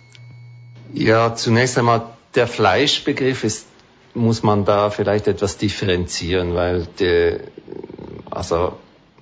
Ja, 0.95 1.35
zunächst 1.35 1.77
einmal 1.77 2.07
der 2.35 2.47
Fleischbegriff 2.47 3.45
ist, 3.45 3.67
muss 4.15 4.43
man 4.43 4.65
da 4.65 4.91
vielleicht 4.91 5.27
etwas 5.27 5.59
differenzieren, 5.59 6.55
weil 6.55 6.87
die, 6.99 7.39
also 8.31 8.75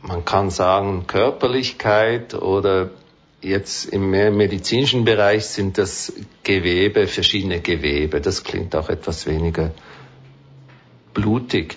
man 0.03 0.25
kann 0.25 0.51
sagen 0.51 1.07
Körperlichkeit 1.07 2.35
oder 2.35 2.91
jetzt 3.41 3.87
im 3.87 4.11
mehr 4.11 4.31
medizinischen 4.31 5.05
Bereich 5.05 5.47
sind 5.47 5.79
das 5.79 6.13
Gewebe, 6.43 7.07
verschiedene 7.07 7.61
Gewebe. 7.61 8.21
Das 8.21 8.45
klingt 8.45 8.75
auch 8.75 8.89
etwas 8.89 9.27
weniger 9.27 9.73
blutig. 11.15 11.77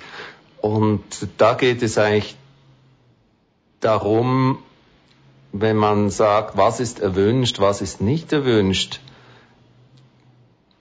Und 0.62 1.04
da 1.38 1.54
geht 1.54 1.82
es 1.82 1.98
eigentlich 1.98 2.36
darum, 3.80 4.60
wenn 5.52 5.78
man 5.78 6.10
sagt, 6.10 6.58
was 6.58 6.80
ist 6.80 7.00
erwünscht, 7.00 7.60
was 7.60 7.82
ist 7.82 8.02
nicht 8.02 8.32
erwünscht, 8.34 9.00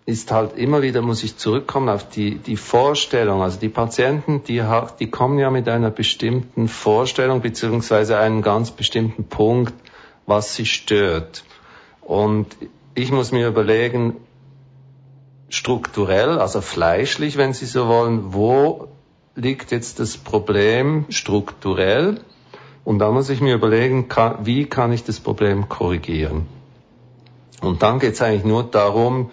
ist 0.08 0.32
halt 0.32 0.56
immer 0.56 0.80
wieder, 0.80 1.02
muss 1.02 1.22
ich 1.22 1.36
zurückkommen 1.36 1.90
auf 1.90 2.08
die, 2.08 2.36
die 2.36 2.56
Vorstellung. 2.56 3.42
Also 3.42 3.60
die 3.60 3.68
Patienten, 3.68 4.42
die, 4.42 4.64
die 4.98 5.10
kommen 5.10 5.38
ja 5.38 5.50
mit 5.50 5.68
einer 5.68 5.90
bestimmten 5.90 6.66
Vorstellung 6.66 7.42
beziehungsweise 7.42 8.16
einem 8.16 8.40
ganz 8.40 8.70
bestimmten 8.70 9.24
Punkt, 9.24 9.74
was 10.24 10.54
sie 10.54 10.64
stört. 10.64 11.44
Und 12.00 12.46
ich 12.94 13.12
muss 13.12 13.32
mir 13.32 13.48
überlegen, 13.48 14.16
strukturell, 15.50 16.38
also 16.38 16.62
fleischlich, 16.62 17.36
wenn 17.36 17.52
Sie 17.52 17.66
so 17.66 17.86
wollen, 17.86 18.32
wo 18.32 18.88
liegt 19.34 19.72
jetzt 19.72 20.00
das 20.00 20.16
Problem 20.16 21.04
strukturell? 21.10 22.22
Und 22.82 22.98
da 22.98 23.10
muss 23.10 23.28
ich 23.28 23.42
mir 23.42 23.54
überlegen, 23.54 24.08
kann, 24.08 24.46
wie 24.46 24.64
kann 24.64 24.90
ich 24.90 25.04
das 25.04 25.20
Problem 25.20 25.68
korrigieren? 25.68 26.46
Und 27.60 27.82
dann 27.82 27.98
geht 27.98 28.14
es 28.14 28.22
eigentlich 28.22 28.44
nur 28.44 28.62
darum, 28.64 29.30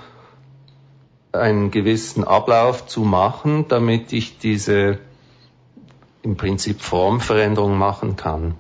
einen 1.40 1.72
gewissen 1.72 2.24
Ablauf 2.24 2.88
zu 2.88 3.02
machen, 3.02 3.68
damit 3.68 4.14
ich 4.14 4.38
diese 4.38 5.00
im 6.22 6.38
Prinzip 6.38 6.82
Formveränderung 6.82 7.78
machen 7.78 8.16
kann. 8.16 8.56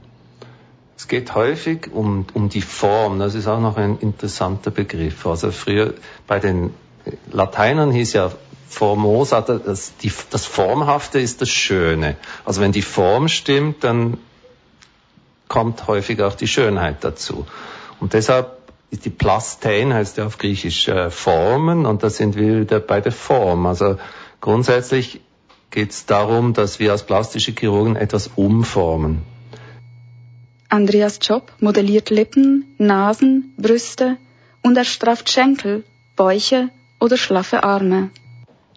Es 0.97 1.07
geht 1.07 1.35
häufig 1.35 1.91
um, 1.91 2.25
um 2.33 2.49
die 2.49 2.61
Form, 2.61 3.19
das 3.19 3.35
ist 3.35 3.47
auch 3.47 3.59
noch 3.59 3.77
ein 3.77 3.97
interessanter 3.99 4.71
Begriff. 4.71 5.25
Also 5.25 5.51
früher 5.51 5.93
bei 6.27 6.39
den 6.39 6.73
Lateinern 7.31 7.91
hieß 7.91 8.13
ja 8.13 8.31
Formosa, 8.69 9.41
das, 9.41 9.95
die, 9.97 10.11
das 10.29 10.45
Formhafte 10.45 11.19
ist 11.19 11.41
das 11.41 11.49
Schöne. 11.49 12.15
Also 12.45 12.61
wenn 12.61 12.71
die 12.71 12.81
Form 12.81 13.27
stimmt, 13.27 13.83
dann 13.83 14.17
kommt 15.47 15.87
häufig 15.87 16.21
auch 16.21 16.33
die 16.33 16.47
Schönheit 16.47 17.03
dazu. 17.03 17.45
Und 17.99 18.13
deshalb 18.13 18.64
ist 18.95 19.05
die 19.05 19.09
Plastein, 19.09 19.93
heißt 19.93 20.17
ja 20.17 20.25
auf 20.25 20.37
Griechisch 20.37 20.87
äh, 20.87 21.09
Formen, 21.09 21.85
und 21.85 22.01
da 22.03 22.09
sind 22.09 22.35
wir 22.35 22.61
wieder 22.61 22.79
bei 22.79 23.01
der 23.01 23.11
Form. 23.11 23.65
Also 23.65 23.97
grundsätzlich 24.39 25.21
geht 25.69 25.91
es 25.91 26.05
darum, 26.05 26.53
dass 26.53 26.79
wir 26.79 26.91
als 26.93 27.03
plastische 27.03 27.51
Chirurgen 27.51 27.97
etwas 27.97 28.29
umformen. 28.35 29.21
Andreas 30.69 31.19
Job 31.21 31.51
modelliert 31.59 32.09
Lippen, 32.09 32.75
Nasen, 32.77 33.53
Brüste 33.57 34.17
und 34.63 34.77
er 34.77 34.85
strafft 34.85 35.29
Schenkel, 35.29 35.83
Bäuche 36.15 36.69
oder 37.01 37.17
schlaffe 37.17 37.63
Arme. 37.63 38.09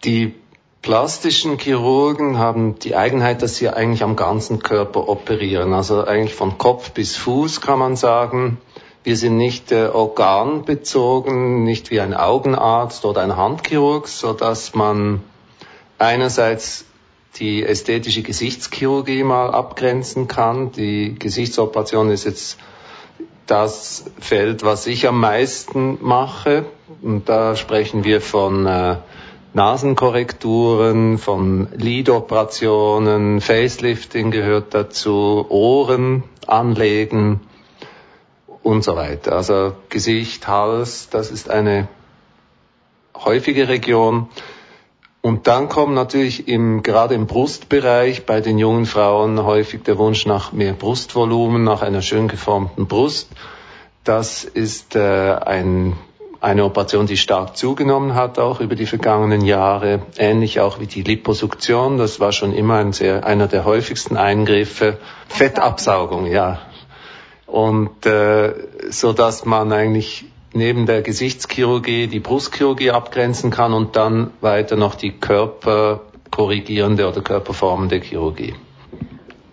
Die 0.03 0.33
plastischen 0.81 1.57
Chirurgen 1.57 2.37
haben 2.37 2.77
die 2.79 2.95
Eigenheit, 2.95 3.41
dass 3.41 3.55
sie 3.55 3.69
eigentlich 3.69 4.03
am 4.03 4.15
ganzen 4.15 4.59
Körper 4.59 5.07
operieren, 5.07 5.73
also 5.73 6.05
eigentlich 6.05 6.35
von 6.35 6.57
Kopf 6.57 6.91
bis 6.91 7.15
Fuß 7.15 7.61
kann 7.61 7.79
man 7.79 7.95
sagen. 7.95 8.57
Wir 9.09 9.17
sind 9.17 9.37
nicht 9.37 9.71
äh, 9.71 9.87
organbezogen, 9.87 11.63
nicht 11.63 11.89
wie 11.89 11.99
ein 11.99 12.13
Augenarzt 12.13 13.05
oder 13.05 13.21
ein 13.21 13.35
Handchirurg, 13.35 14.07
so 14.07 14.33
dass 14.33 14.75
man 14.75 15.23
einerseits 15.97 16.85
die 17.37 17.63
ästhetische 17.63 18.21
Gesichtschirurgie 18.21 19.23
mal 19.23 19.49
abgrenzen 19.49 20.27
kann. 20.27 20.71
Die 20.73 21.15
Gesichtsoperation 21.17 22.11
ist 22.11 22.25
jetzt 22.25 22.59
das 23.47 24.05
Feld, 24.19 24.63
was 24.63 24.85
ich 24.85 25.07
am 25.07 25.19
meisten 25.19 25.97
mache. 26.01 26.65
Und 27.01 27.27
da 27.29 27.55
sprechen 27.55 28.03
wir 28.03 28.21
von 28.21 28.67
äh, 28.67 28.97
Nasenkorrekturen, 29.55 31.17
von 31.17 31.67
Lidoperationen, 31.75 33.41
Facelifting 33.41 34.29
gehört 34.29 34.75
dazu, 34.75 35.47
Ohren 35.49 36.25
anlegen 36.45 37.41
und 38.69 38.83
so 38.83 38.95
weiter. 38.95 39.33
Also 39.33 39.73
Gesicht, 39.89 40.47
Hals, 40.47 41.09
das 41.09 41.31
ist 41.31 41.49
eine 41.49 41.87
häufige 43.15 43.67
Region. 43.67 44.29
Und 45.21 45.47
dann 45.47 45.67
kommt 45.67 45.95
natürlich 45.95 46.47
im, 46.47 46.83
gerade 46.83 47.15
im 47.15 47.25
Brustbereich 47.27 48.25
bei 48.25 48.39
den 48.39 48.57
jungen 48.57 48.85
Frauen 48.85 49.43
häufig 49.43 49.83
der 49.83 49.97
Wunsch 49.97 50.25
nach 50.25 50.53
mehr 50.53 50.73
Brustvolumen, 50.73 51.63
nach 51.63 51.81
einer 51.81 52.01
schön 52.01 52.27
geformten 52.27 52.87
Brust. 52.87 53.29
Das 54.03 54.45
ist 54.45 54.95
äh, 54.95 55.33
ein 55.33 55.97
eine 56.41 56.63
Operation, 56.63 57.05
die 57.05 57.17
stark 57.17 57.57
zugenommen 57.57 58.15
hat, 58.15 58.39
auch 58.39 58.61
über 58.61 58.75
die 58.75 58.85
vergangenen 58.85 59.41
Jahre, 59.41 60.03
ähnlich 60.17 60.61
auch 60.61 60.79
wie 60.79 60.87
die 60.87 61.03
Liposuktion. 61.03 61.97
Das 61.97 62.21
war 62.21 62.31
schon 62.31 62.53
immer 62.53 62.75
ein 62.75 62.93
sehr, 62.93 63.25
einer 63.25 63.47
der 63.47 63.65
häufigsten 63.65 64.15
Eingriffe. 64.15 64.99
Fettabsaugung, 65.27 66.27
ja. 66.27 66.59
Und 67.51 68.05
äh, 68.05 68.53
so 68.89 69.13
dass 69.13 69.45
man 69.45 69.71
eigentlich 69.73 70.25
neben 70.53 70.85
der 70.85 71.01
Gesichtschirurgie 71.01 72.07
die 72.07 72.19
Brustchirurgie 72.19 72.91
abgrenzen 72.91 73.51
kann 73.51 73.73
und 73.73 73.95
dann 73.95 74.31
weiter 74.41 74.75
noch 74.75 74.95
die 74.95 75.11
körperkorrigierende 75.11 77.07
oder 77.07 77.21
körperformende 77.21 77.99
Chirurgie. 78.01 78.55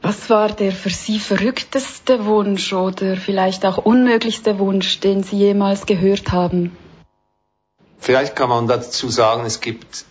Was 0.02 0.30
war 0.30 0.48
der 0.48 0.72
für 0.72 0.90
Sie 0.90 1.18
verrückteste 1.18 2.26
Wunsch 2.26 2.72
oder 2.72 3.16
vielleicht 3.16 3.66
auch 3.66 3.78
unmöglichste 3.78 4.59
Wunsch, 4.59 5.00
den 5.00 5.22
Sie 5.22 5.37
jemals 5.37 5.87
gehört 5.87 6.32
haben? 6.32 6.76
Vielleicht 7.98 8.37
kann 8.37 8.50
man 8.50 8.68
dazu 8.68 9.09
sagen, 9.09 9.44
es 9.46 9.61
gibt 9.61 10.04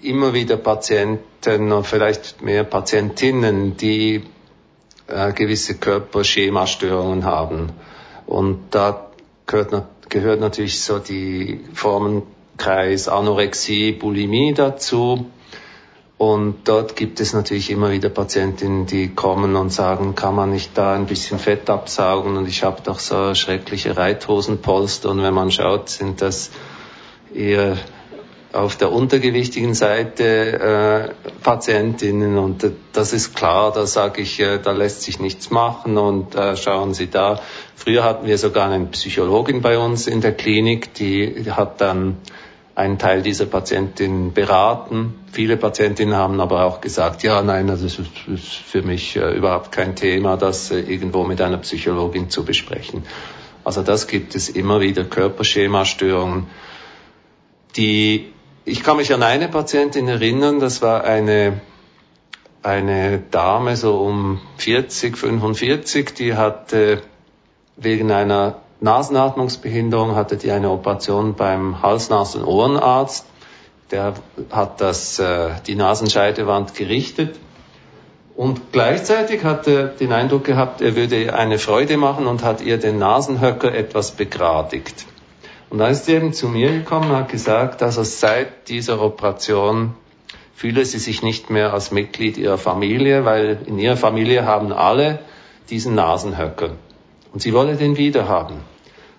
immer 0.00 0.32
wieder 0.32 0.56
Patienten 0.56 1.72
und 1.72 1.86
vielleicht 1.86 2.40
mehr 2.40 2.64
Patientinnen, 2.64 3.76
die 3.76 4.22
äh, 5.08 5.32
gewisse 5.32 5.74
Körperschemastörungen 5.74 7.24
haben. 7.24 7.72
Und 8.26 8.60
da 8.70 9.10
gehört, 9.46 9.84
gehört 10.08 10.40
natürlich 10.40 10.80
so 10.80 10.98
die 10.98 11.60
Formenkreis 11.74 13.08
Anorexie, 13.08 13.92
Bulimie 13.92 14.54
dazu. 14.54 15.26
Und 16.16 16.68
dort 16.68 16.94
gibt 16.96 17.20
es 17.20 17.34
natürlich 17.34 17.70
immer 17.70 17.90
wieder 17.90 18.08
Patientinnen, 18.08 18.86
die 18.86 19.08
kommen 19.08 19.56
und 19.56 19.70
sagen, 19.70 20.14
kann 20.14 20.34
man 20.36 20.52
nicht 20.52 20.78
da 20.78 20.94
ein 20.94 21.06
bisschen 21.06 21.38
Fett 21.38 21.68
absaugen? 21.68 22.36
Und 22.36 22.48
ich 22.48 22.62
habe 22.62 22.80
doch 22.82 23.00
so 23.00 23.34
schreckliche 23.34 23.96
Reithosenpolster. 23.96 25.10
Und 25.10 25.22
wenn 25.22 25.34
man 25.34 25.50
schaut, 25.50 25.88
sind 25.90 26.22
das 26.22 26.50
eher 27.34 27.76
auf 28.54 28.76
der 28.76 28.92
untergewichtigen 28.92 29.74
Seite 29.74 31.14
äh, 31.24 31.30
Patientinnen 31.42 32.38
und 32.38 32.70
das 32.92 33.12
ist 33.12 33.34
klar, 33.34 33.72
da 33.72 33.86
sage 33.86 34.22
ich, 34.22 34.38
äh, 34.40 34.58
da 34.58 34.72
lässt 34.72 35.02
sich 35.02 35.18
nichts 35.18 35.50
machen 35.50 35.98
und 35.98 36.34
äh, 36.34 36.56
schauen 36.56 36.94
Sie 36.94 37.08
da. 37.10 37.40
Früher 37.74 38.04
hatten 38.04 38.26
wir 38.26 38.38
sogar 38.38 38.70
eine 38.70 38.86
Psychologin 38.86 39.60
bei 39.60 39.78
uns 39.78 40.06
in 40.06 40.20
der 40.20 40.32
Klinik, 40.32 40.94
die 40.94 41.50
hat 41.50 41.80
dann 41.80 42.18
einen 42.74 42.98
Teil 42.98 43.22
dieser 43.22 43.46
Patientinnen 43.46 44.32
beraten. 44.32 45.14
Viele 45.32 45.56
Patientinnen 45.56 46.14
haben 46.14 46.40
aber 46.40 46.64
auch 46.64 46.80
gesagt, 46.80 47.22
ja, 47.22 47.42
nein, 47.42 47.70
also 47.70 47.86
es 47.86 47.98
ist 47.98 48.52
für 48.66 48.82
mich 48.82 49.16
äh, 49.16 49.36
überhaupt 49.36 49.72
kein 49.72 49.96
Thema, 49.96 50.36
das 50.36 50.70
äh, 50.70 50.80
irgendwo 50.80 51.24
mit 51.24 51.40
einer 51.40 51.58
Psychologin 51.58 52.30
zu 52.30 52.44
besprechen. 52.44 53.04
Also 53.64 53.82
das 53.82 54.06
gibt 54.06 54.34
es 54.34 54.48
immer 54.48 54.80
wieder, 54.80 55.04
Körperschemastörungen. 55.04 56.46
Die, 57.76 58.33
ich 58.64 58.82
kann 58.82 58.96
mich 58.96 59.12
an 59.12 59.22
eine 59.22 59.48
Patientin 59.48 60.08
erinnern, 60.08 60.60
das 60.60 60.80
war 60.80 61.04
eine, 61.04 61.60
eine 62.62 63.18
Dame 63.30 63.76
so 63.76 63.98
um 63.98 64.40
40, 64.56 65.18
45, 65.18 66.14
die 66.14 66.34
hatte 66.34 67.02
wegen 67.76 68.10
einer 68.10 68.56
Nasenatmungsbehinderung 68.80 70.14
hatte 70.14 70.36
die 70.36 70.50
eine 70.50 70.70
Operation 70.70 71.34
beim 71.34 71.82
Hals-, 71.82 72.10
Nasen-, 72.10 72.44
Ohrenarzt. 72.44 73.26
der 73.90 74.14
hat 74.50 74.80
das, 74.80 75.18
äh, 75.18 75.50
die 75.66 75.74
Nasenscheidewand 75.74 76.74
gerichtet 76.74 77.36
und 78.36 78.72
gleichzeitig 78.72 79.44
hat 79.44 79.66
er 79.68 79.86
den 79.86 80.12
Eindruck 80.12 80.44
gehabt, 80.44 80.80
er 80.80 80.96
würde 80.96 81.22
ihr 81.22 81.38
eine 81.38 81.58
Freude 81.58 81.96
machen 81.96 82.26
und 82.26 82.42
hat 82.42 82.60
ihr 82.60 82.78
den 82.78 82.98
Nasenhöcker 82.98 83.72
etwas 83.72 84.10
begradigt. 84.12 85.06
Und 85.74 85.80
dann 85.80 85.90
ist 85.90 86.04
sie 86.04 86.12
eben 86.12 86.32
zu 86.32 86.46
mir 86.46 86.70
gekommen 86.70 87.10
und 87.10 87.16
hat 87.16 87.30
gesagt, 87.30 87.82
dass 87.82 87.96
er 87.96 88.04
seit 88.04 88.68
dieser 88.68 89.02
Operation 89.02 89.94
fühle 90.54 90.84
sie 90.84 91.00
sich 91.00 91.24
nicht 91.24 91.50
mehr 91.50 91.72
als 91.72 91.90
Mitglied 91.90 92.36
ihrer 92.36 92.58
Familie, 92.58 93.24
weil 93.24 93.58
in 93.66 93.80
ihrer 93.80 93.96
Familie 93.96 94.44
haben 94.44 94.72
alle 94.72 95.18
diesen 95.70 95.96
Nasenhöcker. 95.96 96.76
Und 97.32 97.42
sie 97.42 97.52
wolle 97.52 97.74
den 97.74 97.96
wieder 97.96 98.28
haben. 98.28 98.60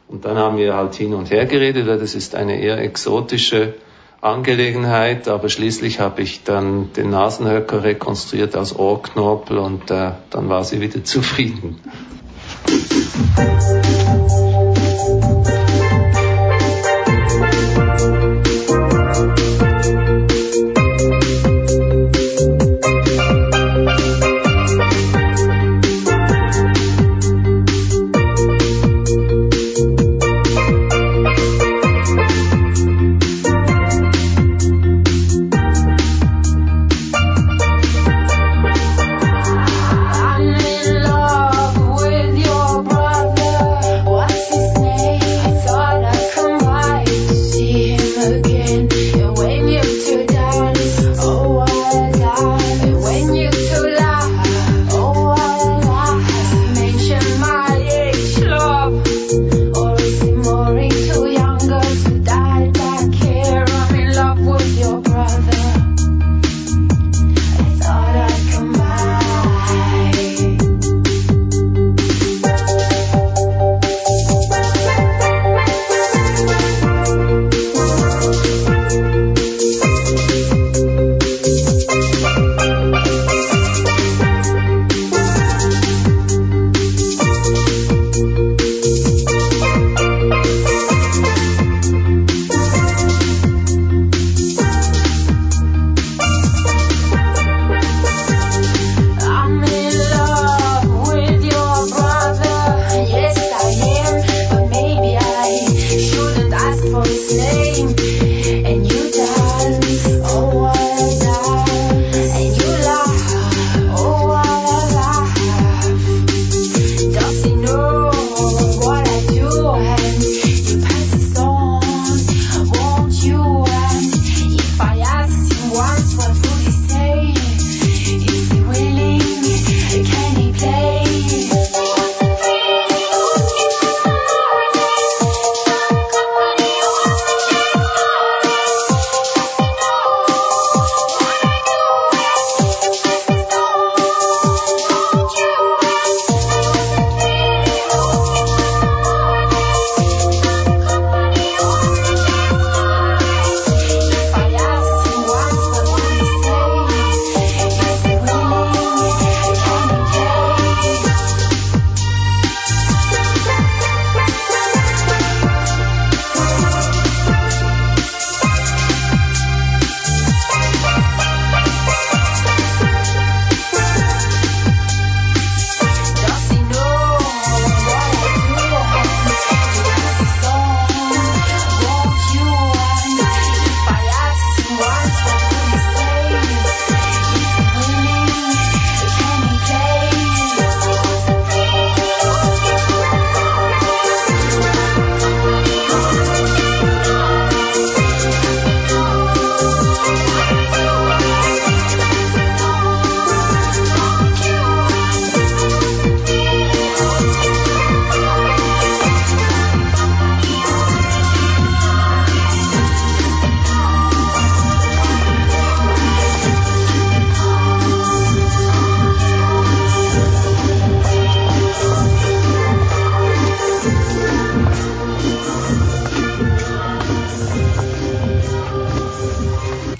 Und 0.08 0.24
dann 0.24 0.38
haben 0.38 0.56
wir 0.56 0.76
halt 0.76 0.96
hin 0.96 1.14
und 1.14 1.30
her 1.30 1.46
geredet, 1.46 1.88
weil 1.88 2.00
das 2.00 2.16
ist 2.16 2.36
eine 2.36 2.58
eher 2.58 2.78
exotische 2.78 3.74
Angelegenheit, 4.22 5.28
aber 5.28 5.50
schließlich 5.50 6.00
habe 6.00 6.22
ich 6.22 6.46
dann 6.46 6.94
den 6.94 7.10
Nasenhöcker 7.10 7.84
rekonstruiert 7.84 8.56
als 8.56 8.80
Ohrknorpel 8.80 9.58
und 9.58 9.92
äh, 9.92 10.12
dann 10.30 10.48
war 10.48 10.64
sie 10.64 10.80
wieder 10.80 11.04
zufrieden. 11.04 11.82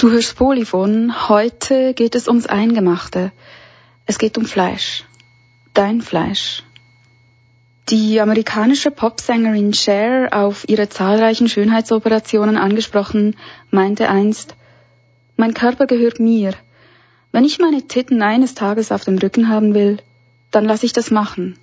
Du 0.06 0.12
hörst 0.12 0.36
Polyphon. 0.36 1.30
Heute 1.30 1.96
geht 1.96 2.14
es 2.14 2.28
ums 2.28 2.46
Eingemachte. 2.46 3.32
Es 4.06 4.20
geht 4.20 4.38
um 4.38 4.46
Fleisch. 4.46 5.04
Dein 5.74 6.04
Fleisch. 6.04 6.62
Die 7.90 8.22
amerikanische 8.22 8.92
Popsängerin 8.92 9.74
Cher, 9.74 10.30
auf 10.32 10.70
ihre 10.70 10.90
zahlreichen 10.90 11.50
Schönheitsoperationen 11.50 12.56
angesprochen, 12.56 13.36
meinte 13.72 14.08
einst, 14.08 14.54
mein 15.38 15.56
Körper 15.56 15.88
gehört 15.88 16.20
mir. 16.20 16.54
Wenn 17.32 17.44
ich 17.44 17.58
meine 17.58 17.88
Titten 17.88 18.22
eines 18.22 18.54
Tages 18.54 18.92
auf 18.92 19.06
dem 19.06 19.18
Rücken 19.18 19.50
haben 19.50 19.74
will, 19.74 19.98
dann 20.52 20.66
lasse 20.66 20.86
ich 20.86 20.94
das 20.94 21.10
machen. 21.10 21.58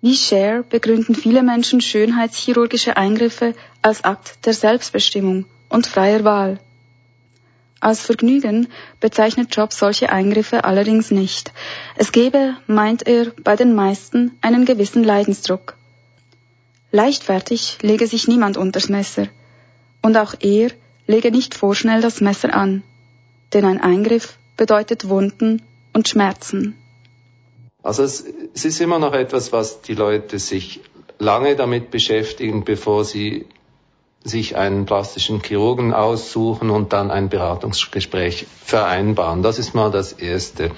Wie 0.00 0.16
Cher 0.16 0.64
begründen 0.64 1.14
viele 1.14 1.44
Menschen 1.44 1.80
schönheitschirurgische 1.80 2.96
Eingriffe 2.96 3.54
als 3.82 4.02
Akt 4.02 4.44
der 4.46 4.52
Selbstbestimmung 4.52 5.46
und 5.68 5.86
freier 5.86 6.24
Wahl. 6.24 6.58
Als 7.80 8.00
Vergnügen 8.00 8.68
bezeichnet 9.00 9.54
Job 9.54 9.72
solche 9.72 10.10
Eingriffe 10.10 10.64
allerdings 10.64 11.10
nicht. 11.10 11.52
Es 11.96 12.12
gebe, 12.12 12.56
meint 12.66 13.06
er, 13.06 13.32
bei 13.42 13.56
den 13.56 13.74
meisten 13.74 14.38
einen 14.40 14.64
gewissen 14.64 15.04
Leidensdruck. 15.04 15.76
Leichtfertig 16.90 17.78
lege 17.82 18.06
sich 18.06 18.28
niemand 18.28 18.56
unters 18.56 18.88
Messer. 18.88 19.26
Und 20.00 20.16
auch 20.16 20.34
er 20.40 20.70
lege 21.06 21.30
nicht 21.30 21.54
vorschnell 21.54 22.00
das 22.00 22.20
Messer 22.20 22.54
an, 22.54 22.82
denn 23.52 23.64
ein 23.64 23.80
Eingriff 23.80 24.38
bedeutet 24.56 25.08
Wunden 25.08 25.62
und 25.92 26.08
Schmerzen. 26.08 26.76
Also 27.82 28.02
es, 28.02 28.24
es 28.54 28.64
ist 28.64 28.80
immer 28.80 28.98
noch 28.98 29.12
etwas, 29.12 29.52
was 29.52 29.82
die 29.82 29.94
Leute 29.94 30.38
sich 30.38 30.80
lange 31.18 31.54
damit 31.56 31.90
beschäftigen, 31.90 32.64
bevor 32.64 33.04
sie 33.04 33.46
sich 34.24 34.56
einen 34.56 34.86
plastischen 34.86 35.42
Chirurgen 35.42 35.92
aussuchen 35.92 36.70
und 36.70 36.94
dann 36.94 37.10
ein 37.10 37.28
Beratungsgespräch 37.28 38.46
vereinbaren. 38.64 39.42
Das 39.42 39.58
ist 39.58 39.74
mal 39.74 39.90
das 39.90 40.14
Erste. 40.14 40.70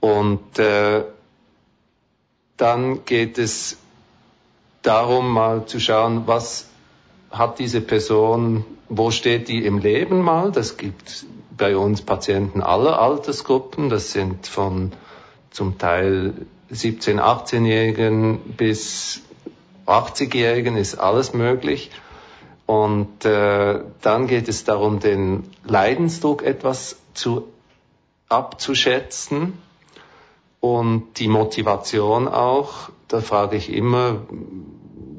Und 0.00 0.58
äh, 0.58 1.04
dann 2.56 3.04
geht 3.04 3.38
es 3.38 3.78
darum, 4.82 5.32
mal 5.32 5.66
zu 5.66 5.78
schauen, 5.78 6.24
was 6.26 6.68
hat 7.30 7.60
diese 7.60 7.80
Person, 7.80 8.64
wo 8.88 9.12
steht 9.12 9.46
die 9.48 9.64
im 9.64 9.78
Leben 9.78 10.20
mal. 10.20 10.50
Das 10.50 10.76
gibt 10.76 11.24
bei 11.56 11.76
uns 11.76 12.02
Patienten 12.02 12.60
aller 12.60 13.00
Altersgruppen. 13.00 13.88
Das 13.88 14.10
sind 14.10 14.48
von 14.48 14.92
zum 15.50 15.78
Teil 15.78 16.34
17-, 16.72 17.20
18-Jährigen 17.20 18.38
bis 18.56 19.22
80-Jährigen 19.86 20.76
ist 20.76 20.96
alles 20.96 21.34
möglich. 21.34 21.90
Und 22.66 23.24
äh, 23.24 23.80
dann 24.00 24.26
geht 24.26 24.48
es 24.48 24.64
darum, 24.64 25.00
den 25.00 25.44
Leidensdruck 25.64 26.42
etwas 26.42 26.96
zu 27.14 27.48
abzuschätzen 28.28 29.58
und 30.60 31.18
die 31.18 31.28
Motivation 31.28 32.28
auch. 32.28 32.90
Da 33.08 33.20
frage 33.20 33.56
ich 33.56 33.70
immer, 33.70 34.22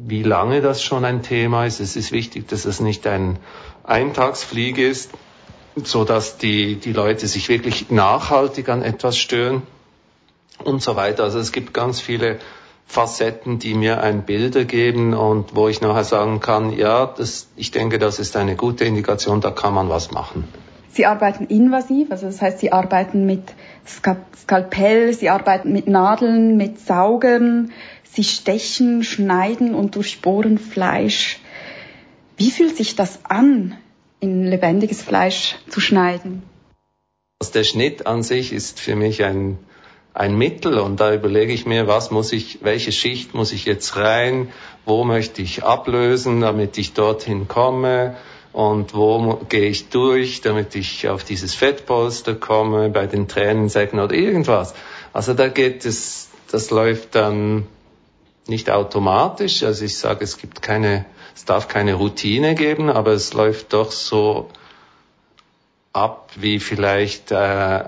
wie 0.05 0.23
lange 0.23 0.61
das 0.61 0.81
schon 0.81 1.05
ein 1.05 1.21
Thema 1.21 1.65
ist. 1.65 1.79
Es 1.79 1.95
ist 1.95 2.11
wichtig, 2.11 2.47
dass 2.47 2.65
es 2.65 2.79
nicht 2.79 3.05
ein 3.07 3.37
Eintagsflieg 3.83 4.77
ist, 4.77 5.11
so 5.75 6.05
dass 6.05 6.37
die, 6.37 6.75
die 6.75 6.93
Leute 6.93 7.27
sich 7.27 7.49
wirklich 7.49 7.89
nachhaltig 7.89 8.69
an 8.69 8.81
etwas 8.81 9.17
stören 9.17 9.63
und 10.63 10.81
so 10.81 10.95
weiter. 10.95 11.23
Also 11.23 11.39
es 11.39 11.51
gibt 11.51 11.73
ganz 11.73 11.99
viele 11.99 12.39
Facetten, 12.85 13.59
die 13.59 13.73
mir 13.73 14.01
ein 14.01 14.23
Bild 14.23 14.55
ergeben 14.55 15.13
und 15.13 15.55
wo 15.55 15.67
ich 15.67 15.81
nachher 15.81 16.03
sagen 16.03 16.39
kann, 16.39 16.77
ja, 16.77 17.05
das, 17.05 17.47
ich 17.55 17.71
denke, 17.71 17.97
das 17.97 18.19
ist 18.19 18.35
eine 18.35 18.55
gute 18.55 18.85
Indikation, 18.85 19.41
da 19.41 19.51
kann 19.51 19.73
man 19.73 19.89
was 19.89 20.11
machen. 20.11 20.47
Sie 20.91 21.07
arbeiten 21.07 21.45
invasiv, 21.45 22.11
also 22.11 22.27
das 22.27 22.39
heißt, 22.39 22.59
Sie 22.59 22.71
arbeiten 22.71 23.25
mit 23.25 23.41
Skalpell, 23.85 25.13
Sie 25.13 25.29
arbeiten 25.29 25.71
mit 25.71 25.87
Nadeln, 25.87 26.55
mit 26.55 26.79
Saugern, 26.79 27.71
Sie 28.03 28.23
stechen, 28.23 29.03
schneiden 29.03 29.73
und 29.73 29.95
durchbohren 29.95 30.59
Fleisch. 30.59 31.39
Wie 32.37 32.51
fühlt 32.51 32.77
sich 32.77 32.95
das 32.95 33.21
an, 33.23 33.75
in 34.19 34.45
lebendiges 34.45 35.01
Fleisch 35.01 35.55
zu 35.67 35.79
schneiden? 35.79 36.43
Also 37.39 37.53
der 37.53 37.63
Schnitt 37.63 38.05
an 38.05 38.21
sich 38.21 38.53
ist 38.53 38.79
für 38.79 38.95
mich 38.95 39.23
ein 39.23 39.57
ein 40.13 40.35
Mittel 40.37 40.77
und 40.79 40.99
da 40.99 41.13
überlege 41.13 41.53
ich 41.53 41.65
mir, 41.65 41.87
was 41.87 42.11
muss 42.11 42.33
ich, 42.33 42.59
welche 42.61 42.91
Schicht 42.91 43.33
muss 43.33 43.51
ich 43.51 43.65
jetzt 43.65 43.95
rein, 43.95 44.51
wo 44.85 45.03
möchte 45.03 45.41
ich 45.41 45.63
ablösen, 45.63 46.41
damit 46.41 46.77
ich 46.77 46.93
dorthin 46.93 47.47
komme 47.47 48.15
und 48.51 48.93
wo 48.93 49.41
gehe 49.49 49.69
ich 49.69 49.89
durch, 49.89 50.41
damit 50.41 50.75
ich 50.75 51.09
auf 51.09 51.23
dieses 51.23 51.55
Fettpolster 51.55 52.35
komme, 52.35 52.89
bei 52.89 53.07
den 53.07 53.27
Tränensäcken 53.27 53.99
oder 53.99 54.13
irgendwas. 54.13 54.75
Also 55.13 55.33
da 55.33 55.47
geht 55.47 55.85
es, 55.85 56.29
das 56.51 56.69
läuft 56.69 57.15
dann 57.15 57.65
nicht 58.45 58.69
automatisch, 58.69 59.63
also 59.63 59.85
ich 59.85 59.97
sage, 59.97 60.23
es 60.23 60.37
gibt 60.37 60.61
keine, 60.61 61.05
es 61.35 61.45
darf 61.45 61.67
keine 61.67 61.95
Routine 61.95 62.53
geben, 62.53 62.89
aber 62.91 63.13
es 63.13 63.33
läuft 63.33 63.73
doch 63.73 63.91
so 63.91 64.49
ab, 65.93 66.29
wie 66.35 66.59
vielleicht 66.59 67.31
äh, 67.31 67.85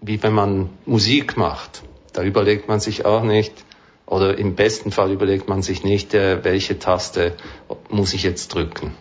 wie 0.00 0.22
wenn 0.22 0.32
man 0.32 0.70
Musik 0.84 1.36
macht. 1.36 1.82
Da 2.12 2.22
überlegt 2.22 2.68
man 2.68 2.80
sich 2.80 3.04
auch 3.04 3.22
nicht, 3.22 3.52
oder 4.06 4.38
im 4.38 4.54
besten 4.54 4.92
Fall 4.92 5.10
überlegt 5.10 5.48
man 5.48 5.62
sich 5.62 5.82
nicht, 5.84 6.14
äh, 6.14 6.44
welche 6.44 6.78
Taste 6.78 7.34
muss 7.90 8.14
ich 8.14 8.22
jetzt 8.22 8.54
drücken. 8.54 8.94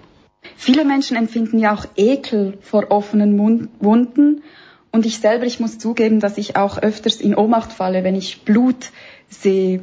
Viele 0.57 0.85
Menschen 0.85 1.17
empfinden 1.17 1.59
ja 1.59 1.73
auch 1.73 1.85
Ekel 1.95 2.57
vor 2.61 2.91
offenen 2.91 3.37
Wunden. 3.79 4.43
Und 4.91 5.05
ich 5.05 5.19
selber, 5.19 5.45
ich 5.45 5.59
muss 5.59 5.77
zugeben, 5.77 6.19
dass 6.19 6.37
ich 6.37 6.55
auch 6.55 6.77
öfters 6.77 7.19
in 7.19 7.35
Ohnmacht 7.35 7.73
falle, 7.73 8.03
wenn 8.03 8.15
ich 8.15 8.43
Blut 8.43 8.91
sehe. 9.29 9.81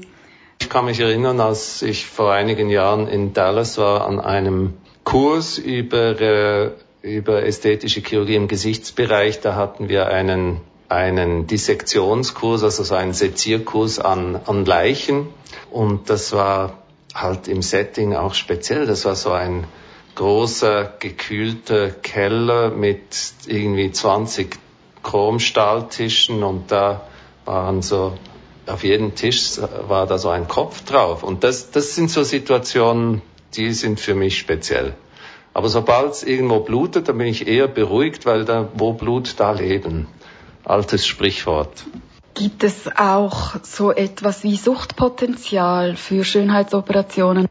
Ich 0.61 0.69
kann 0.71 0.87
mich 0.87 1.01
erinnern, 1.01 1.41
als 1.41 1.83
ich 1.83 2.07
vor 2.07 2.33
einigen 2.33 2.71
Jahren 2.71 3.09
in 3.09 3.33
Dallas 3.35 3.79
war 3.79 4.07
an 4.07 4.21
einem 4.21 4.75
Kurs 5.05 5.59
über, 5.59 6.21
äh, 6.21 6.71
über 7.03 7.45
ästhetische 7.45 8.01
Chirurgie 8.01 8.37
im 8.37 8.49
Gesichtsbereich. 8.49 9.41
Da 9.41 9.55
hatten 9.55 9.89
wir 9.89 10.07
einen 10.07 10.61
einen 10.93 11.47
Dissektionskurs, 11.47 12.63
also 12.63 12.85
so 12.85 12.95
einen 12.95 13.15
Sezierkurs 13.15 13.99
an, 13.99 14.39
an 14.47 14.65
Leichen. 14.65 15.29
Und 15.71 16.11
das 16.11 16.33
war 16.33 16.79
halt 17.15 17.49
im 17.49 17.63
Setting 17.63 18.15
auch 18.15 18.35
speziell. 18.35 18.87
Das 18.87 19.05
war 19.07 19.17
so 19.17 19.33
ein 19.33 19.65
großer, 20.15 20.93
gekühlter 20.99 21.91
Keller 21.91 22.71
mit 22.71 23.01
irgendwie 23.47 23.91
20 23.91 24.59
Chromstahltischen 25.03 26.43
und 26.43 26.71
da 26.71 27.07
waren 27.47 27.83
so, 27.83 28.13
auf 28.67 28.85
jedem 28.85 29.15
Tisch 29.15 29.59
war 29.89 30.07
da 30.07 30.19
so 30.19 30.29
ein 30.29 30.47
Kopf 30.47 30.85
drauf. 30.85 31.23
Und 31.23 31.43
das, 31.43 31.71
das 31.71 31.95
sind 31.95 32.11
so 32.11 32.23
Situationen, 32.23 33.23
die 33.55 33.73
sind 33.73 33.99
für 33.99 34.15
mich 34.15 34.39
speziell. 34.39 34.95
Aber 35.55 35.69
sobald 35.69 36.13
es 36.13 36.23
irgendwo 36.23 36.61
blutet, 36.61 37.09
dann 37.09 37.19
bin 37.19 37.27
ich 37.27 37.47
eher 37.47 37.67
beruhigt, 37.67 38.27
weil 38.27 38.45
da, 38.45 38.69
wo 38.75 38.93
Blut, 38.93 39.35
da 39.39 39.53
Leben 39.53 40.07
altes 40.65 41.07
Sprichwort. 41.07 41.85
Gibt 42.35 42.65
es 42.65 42.89
auch 42.97 43.57
so 43.63 43.93
etwas 43.93 44.43
wie 44.43 44.57
Suchtpotenzial 44.57 45.97
für 45.97 46.25
Schönheitsoperationen? 46.25 47.49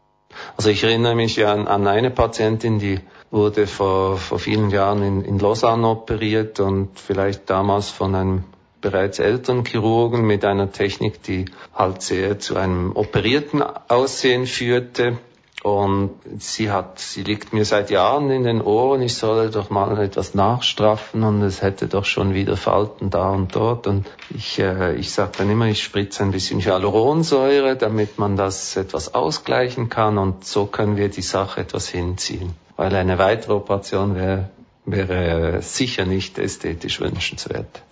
Also 0.56 0.70
ich 0.70 0.82
erinnere 0.82 1.14
mich 1.14 1.36
ja 1.36 1.52
an, 1.52 1.68
an 1.68 1.86
eine 1.86 2.10
Patientin, 2.10 2.78
die 2.78 3.00
wurde 3.30 3.66
vor, 3.66 4.18
vor 4.18 4.38
vielen 4.38 4.70
Jahren 4.70 5.02
in, 5.02 5.24
in 5.24 5.38
Lausanne 5.38 5.86
operiert 5.86 6.60
und 6.60 6.98
vielleicht 6.98 7.48
damals 7.48 7.90
von 7.90 8.14
einem 8.14 8.44
bereits 8.80 9.18
älteren 9.18 9.64
Chirurgen 9.64 10.26
mit 10.26 10.44
einer 10.44 10.72
Technik, 10.72 11.22
die 11.22 11.46
halt 11.74 12.02
sehr 12.02 12.38
zu 12.38 12.56
einem 12.56 12.92
operierten 12.96 13.62
Aussehen 13.62 14.46
führte. 14.46 15.18
Und 15.62 16.10
sie 16.38 16.72
hat, 16.72 16.98
sie 16.98 17.22
liegt 17.22 17.52
mir 17.52 17.64
seit 17.64 17.90
Jahren 17.90 18.30
in 18.30 18.42
den 18.42 18.60
Ohren, 18.60 19.00
ich 19.00 19.14
solle 19.14 19.48
doch 19.48 19.70
mal 19.70 19.96
etwas 20.00 20.34
nachstraffen 20.34 21.22
und 21.22 21.40
es 21.42 21.62
hätte 21.62 21.86
doch 21.86 22.04
schon 22.04 22.34
wieder 22.34 22.56
Falten 22.56 23.10
da 23.10 23.30
und 23.30 23.54
dort. 23.54 23.86
Und 23.86 24.06
ich, 24.30 24.58
äh, 24.58 24.96
ich 24.96 25.12
sage 25.12 25.32
dann 25.38 25.50
immer, 25.50 25.66
ich 25.66 25.80
spritze 25.80 26.24
ein 26.24 26.32
bisschen 26.32 26.58
Hyaluronsäure, 26.58 27.76
damit 27.76 28.18
man 28.18 28.36
das 28.36 28.76
etwas 28.76 29.14
ausgleichen 29.14 29.88
kann 29.88 30.18
und 30.18 30.44
so 30.44 30.66
können 30.66 30.96
wir 30.96 31.10
die 31.10 31.22
Sache 31.22 31.60
etwas 31.60 31.88
hinziehen. 31.88 32.54
Weil 32.76 32.96
eine 32.96 33.18
weitere 33.18 33.52
Operation 33.52 34.16
wäre, 34.16 34.50
wäre 34.84 35.62
sicher 35.62 36.06
nicht 36.06 36.38
ästhetisch 36.40 37.00
wünschenswert. 37.00 37.82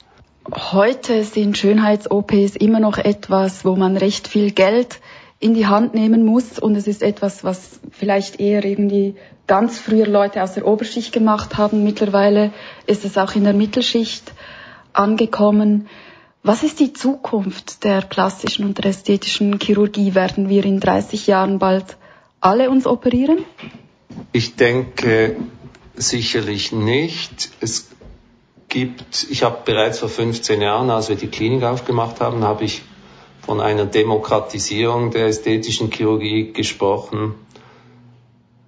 Heute 0.53 1.23
sind 1.23 1.57
Schönheits-OPs 1.57 2.57
immer 2.57 2.81
noch 2.81 2.99
etwas, 2.99 3.65
wo 3.65 3.77
man 3.77 3.97
recht 3.97 4.27
viel 4.27 4.51
Geld 4.51 4.99
in 5.41 5.55
die 5.55 5.67
Hand 5.67 5.95
nehmen 5.95 6.25
muss. 6.25 6.59
Und 6.59 6.77
es 6.77 6.87
ist 6.87 7.03
etwas, 7.03 7.43
was 7.43 7.81
vielleicht 7.91 8.39
eher 8.39 8.65
irgendwie 8.65 9.17
ganz 9.47 9.79
früher 9.79 10.07
Leute 10.07 10.43
aus 10.43 10.53
der 10.55 10.67
Oberschicht 10.67 11.13
gemacht 11.13 11.57
haben. 11.57 11.83
Mittlerweile 11.83 12.53
ist 12.87 13.05
es 13.05 13.19
auch 13.19 13.35
in 13.35 13.45
der 13.45 13.55
Mittelschicht 13.55 14.33
angekommen. 14.93 15.89
Was 16.43 16.63
ist 16.63 16.79
die 16.79 16.93
Zukunft 16.93 17.85
der 17.85 18.03
plastischen 18.03 18.65
und 18.65 18.79
der 18.79 18.87
ästhetischen 18.87 19.59
Chirurgie? 19.59 20.15
Werden 20.15 20.49
wir 20.49 20.65
in 20.65 20.79
30 20.79 21.27
Jahren 21.27 21.59
bald 21.59 21.97
alle 22.41 22.71
uns 22.71 22.87
operieren? 22.87 23.45
Ich 24.33 24.57
denke 24.57 25.37
sicherlich 25.97 26.73
nicht. 26.73 27.51
Es 27.61 27.91
gibt, 28.69 29.27
ich 29.31 29.43
habe 29.43 29.59
bereits 29.65 29.99
vor 29.99 30.09
15 30.09 30.61
Jahren, 30.61 30.91
als 30.91 31.09
wir 31.09 31.17
die 31.17 31.29
Klinik 31.29 31.63
aufgemacht 31.65 32.21
haben, 32.21 32.43
habe 32.43 32.65
ich 32.65 32.83
von 33.43 33.61
einer 33.61 33.87
Demokratisierung 33.87 35.11
der 35.11 35.27
ästhetischen 35.27 35.91
Chirurgie 35.91 36.53
gesprochen. 36.53 37.35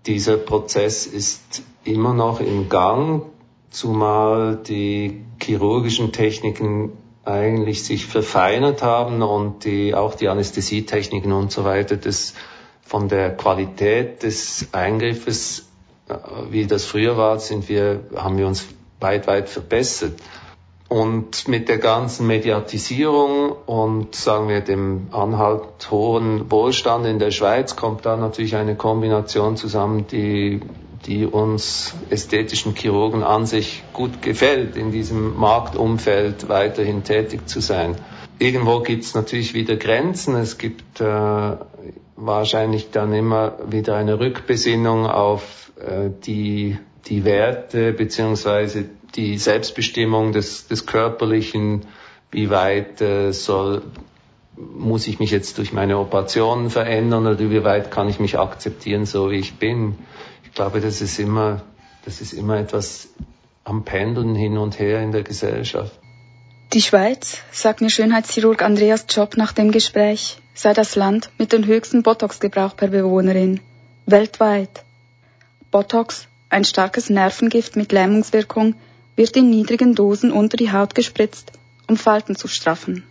Dieser 0.07 0.37
Prozess 0.37 1.07
ist 1.07 1.63
immer 1.85 2.15
noch 2.15 2.41
im 2.41 2.69
Gang, 2.69 3.23
zumal 3.71 4.57
die 4.57 5.25
chirurgischen 5.41 6.13
Techniken 6.13 6.93
eigentlich 7.25 7.85
sich 7.85 8.07
verfeinert 8.07 8.83
haben 8.83 9.23
und 9.23 9.65
die, 9.65 9.95
auch 9.95 10.15
die 10.15 10.29
Anästhesietechniken 10.29 11.33
und 11.33 11.53
so 11.53 11.65
weiter, 11.65 11.97
das 11.97 12.35
von 12.83 13.09
der 13.09 13.37
Qualität 13.37 14.23
des 14.23 14.69
Eingriffes, 14.73 15.69
äh, 16.09 16.15
wie 16.51 16.67
das 16.67 16.85
früher 16.85 17.17
war, 17.17 17.39
sind 17.39 17.69
wir, 17.69 18.05
haben 18.17 18.39
wir 18.39 18.47
uns 18.47 18.67
weit, 19.01 19.27
weit 19.27 19.49
verbessert. 19.49 20.21
Und 20.93 21.49
mit 21.49 21.71
der 21.71 21.79
ganzen 21.79 22.27
Mediatisierung 22.27 23.53
und 23.65 24.15
sagen 24.15 24.51
wir 24.51 24.61
dem 24.61 25.07
anhalt 25.11 25.91
hohen 25.91 26.51
Wohlstand 26.51 27.07
in 27.07 27.19
der 27.19 27.31
Schweiz 27.31 27.77
kommt 27.77 28.05
da 28.05 28.19
natürlich 28.19 28.57
eine 28.57 28.77
Kombination 28.77 29.57
zusammen, 29.57 30.07
die, 30.09 30.61
die 31.07 31.25
uns 31.25 31.95
ästhetischen 32.11 32.75
Chirurgen 32.75 33.23
an 33.23 33.47
sich 33.47 33.83
gut 33.95 34.21
gefällt, 34.21 34.77
in 34.77 34.93
diesem 34.93 35.35
Marktumfeld 35.35 36.51
weiterhin 36.51 37.05
tätig 37.05 37.49
zu 37.49 37.61
sein. 37.61 37.97
Irgendwo 38.39 38.81
gibt 38.81 39.05
es 39.05 39.15
natürlich 39.15 39.55
wieder 39.55 39.77
Grenzen. 39.77 40.37
Es 40.37 40.59
gibt 40.59 41.01
äh, 41.01 41.57
wahrscheinlich 42.17 42.91
dann 42.91 43.15
immer 43.15 43.55
wieder 43.67 43.97
eine 43.97 44.21
Rückbesinnung 44.21 45.07
auf 45.07 45.73
äh, 45.81 46.11
die, 46.27 46.77
die 47.07 47.25
Werte 47.25 47.93
beziehungsweise 47.93 48.87
die 49.15 49.39
Selbstbestimmung 49.39 50.33
des, 50.33 50.69
des 50.69 50.87
Körperlichen, 50.87 51.87
wie 52.31 52.51
weit 52.51 53.01
äh, 53.01 53.33
soll, 53.33 53.83
muss 54.57 55.07
ich 55.07 55.19
mich 55.19 55.31
jetzt 55.31 55.59
durch 55.59 55.73
meine 55.73 55.99
Operationen 55.99 56.71
verändern 56.71 57.27
oder 57.27 57.39
wie 57.39 57.65
weit 57.65 57.91
kann 57.91 58.09
ich 58.09 58.21
mich 58.21 58.39
akzeptieren, 58.39 59.07
so 59.07 59.31
wie 59.31 59.37
ich 59.37 59.55
bin. 59.55 59.99
Ich 60.45 60.53
glaube, 60.53 60.81
das 60.81 61.01
ist 61.01 61.19
immer, 61.19 61.63
das 62.05 62.21
ist 62.21 62.33
immer 62.33 62.59
etwas 62.59 63.09
am 63.65 63.85
Pendeln 63.85 64.35
hin 64.35 64.59
und 64.59 64.79
her 64.79 65.03
in 65.03 65.13
der 65.13 65.23
Gesellschaft. 65.23 65.93
Die 66.73 66.81
Schweiz, 66.81 67.43
sagt 67.51 67.83
mir 67.83 67.91
Schönheitschirurg 67.91 68.63
Andreas 68.63 69.05
Job 69.11 69.37
nach 69.37 69.53
dem 69.53 69.73
Gespräch, 69.73 70.39
sei 70.55 70.73
das 70.73 70.97
Land 70.97 71.31
mit 71.39 71.53
dem 71.53 71.67
höchsten 71.67 72.03
Botox-Gebrauch 72.03 72.77
per 72.77 72.89
Bewohnerin. 72.89 73.61
Weltweit. 74.07 74.85
Botox, 75.71 76.29
ein 76.53 76.65
starkes 76.65 77.11
Nervengift 77.11 77.77
mit 77.77 77.93
Lähmungswirkung, 77.93 78.75
wird 79.17 79.37
in 79.37 79.51
niedrigen 79.51 79.95
Dosen 79.95 80.33
unter 80.33 80.57
die 80.57 80.73
Haut 80.73 80.95
gespritzt, 80.95 81.53
um 81.89 81.97
Falten 81.97 82.37
zu 82.37 82.49
straffen. 82.49 83.05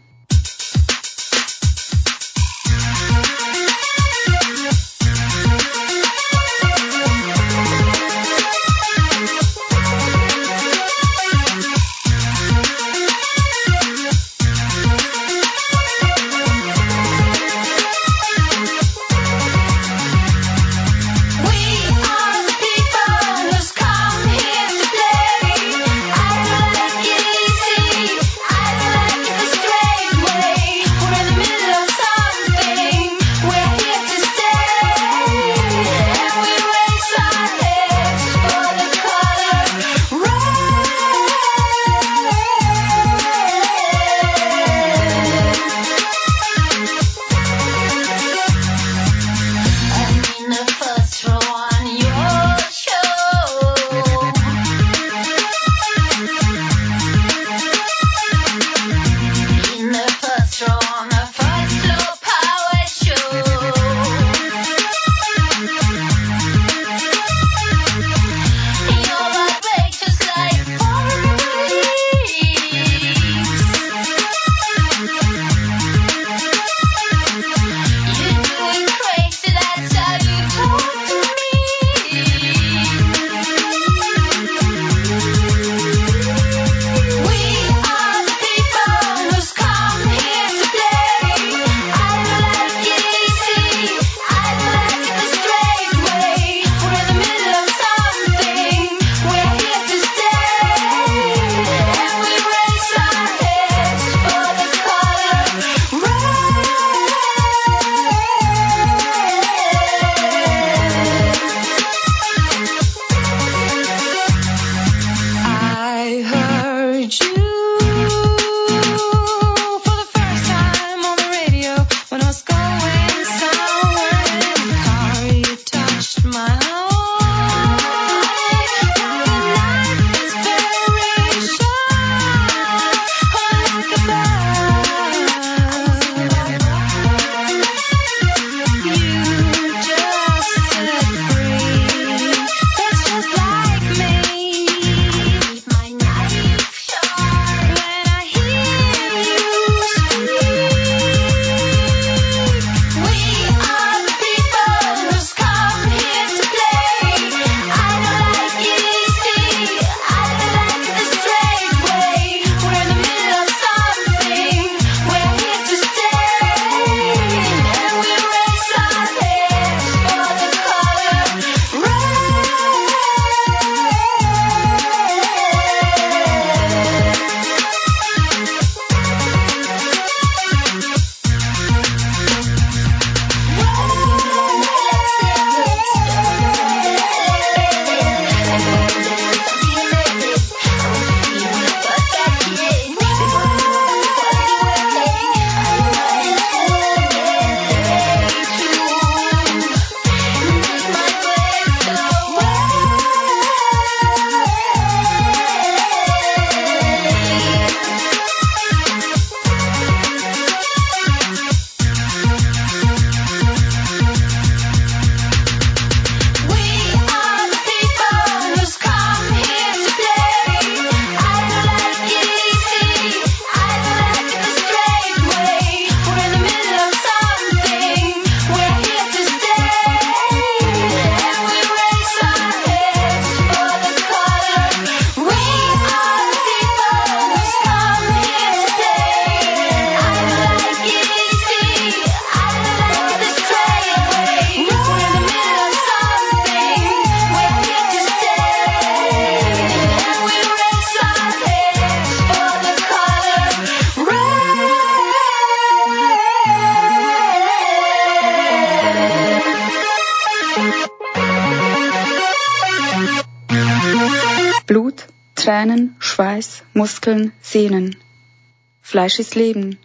Fleisch 269.01 269.17
ist 269.17 269.33
Leben. 269.33 269.79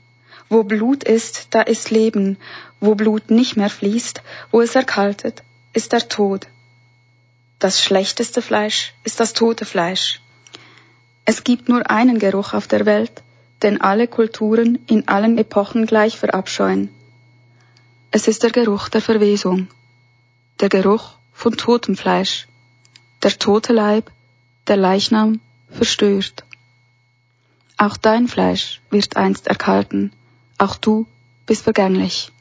Wo 0.51 0.63
Blut 0.63 1.03
ist, 1.03 1.47
da 1.53 1.63
ist 1.63 1.91
Leben. 1.91 2.37
Wo 2.81 2.95
Blut 2.95 3.31
nicht 3.31 3.57
mehr 3.57 3.71
fließt, 3.71 4.21
wo 4.51 4.61
es 4.61 4.75
erkaltet, 4.75 5.43
ist 5.73 5.95
der 5.95 6.07
Tod. 6.07 6.49
Das 7.59 7.83
schlechteste 7.83 8.43
Fleisch 8.43 8.93
ist 9.05 9.19
das 9.19 9.33
tote 9.33 9.65
Fleisch. 9.65 10.21
Es 11.25 11.45
gibt 11.45 11.71
nur 11.71 11.91
einen 11.91 12.19
Geruch 12.19 12.53
auf 12.53 12.67
der 12.67 12.85
Welt, 12.85 13.23
den 13.63 13.81
alle 13.81 14.07
Kulturen 14.07 14.81
in 14.87 15.09
allen 15.09 15.39
Epochen 15.39 15.87
gleich 15.87 16.19
verabscheuen. 16.19 16.91
Es 18.11 18.29
ist 18.29 18.43
der 18.43 18.51
Geruch 18.51 18.91
der 18.91 19.01
Verwesung, 19.01 19.69
der 20.61 20.69
Geruch 20.69 21.13
von 21.33 21.57
totem 21.57 21.97
Fleisch, 21.97 22.49
der 23.23 23.39
tote 23.39 23.73
Leib, 23.73 24.11
der 24.67 24.77
Leichnam 24.77 25.41
verstört. 25.71 26.46
Auch 27.79 27.97
dein 27.97 28.27
Fleisch 28.27 28.81
wird 28.91 29.17
einst 29.17 29.49
erkalten, 29.49 30.13
auch 30.57 30.77
du 30.77 31.07
bist 31.45 31.65
vergänglich. 31.65 32.33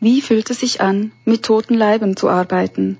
Wie 0.00 0.20
fühlt 0.20 0.50
es 0.50 0.60
sich 0.60 0.80
an, 0.80 1.12
mit 1.24 1.44
toten 1.44 1.74
Leiben 1.74 2.16
zu 2.16 2.28
arbeiten? 2.28 2.98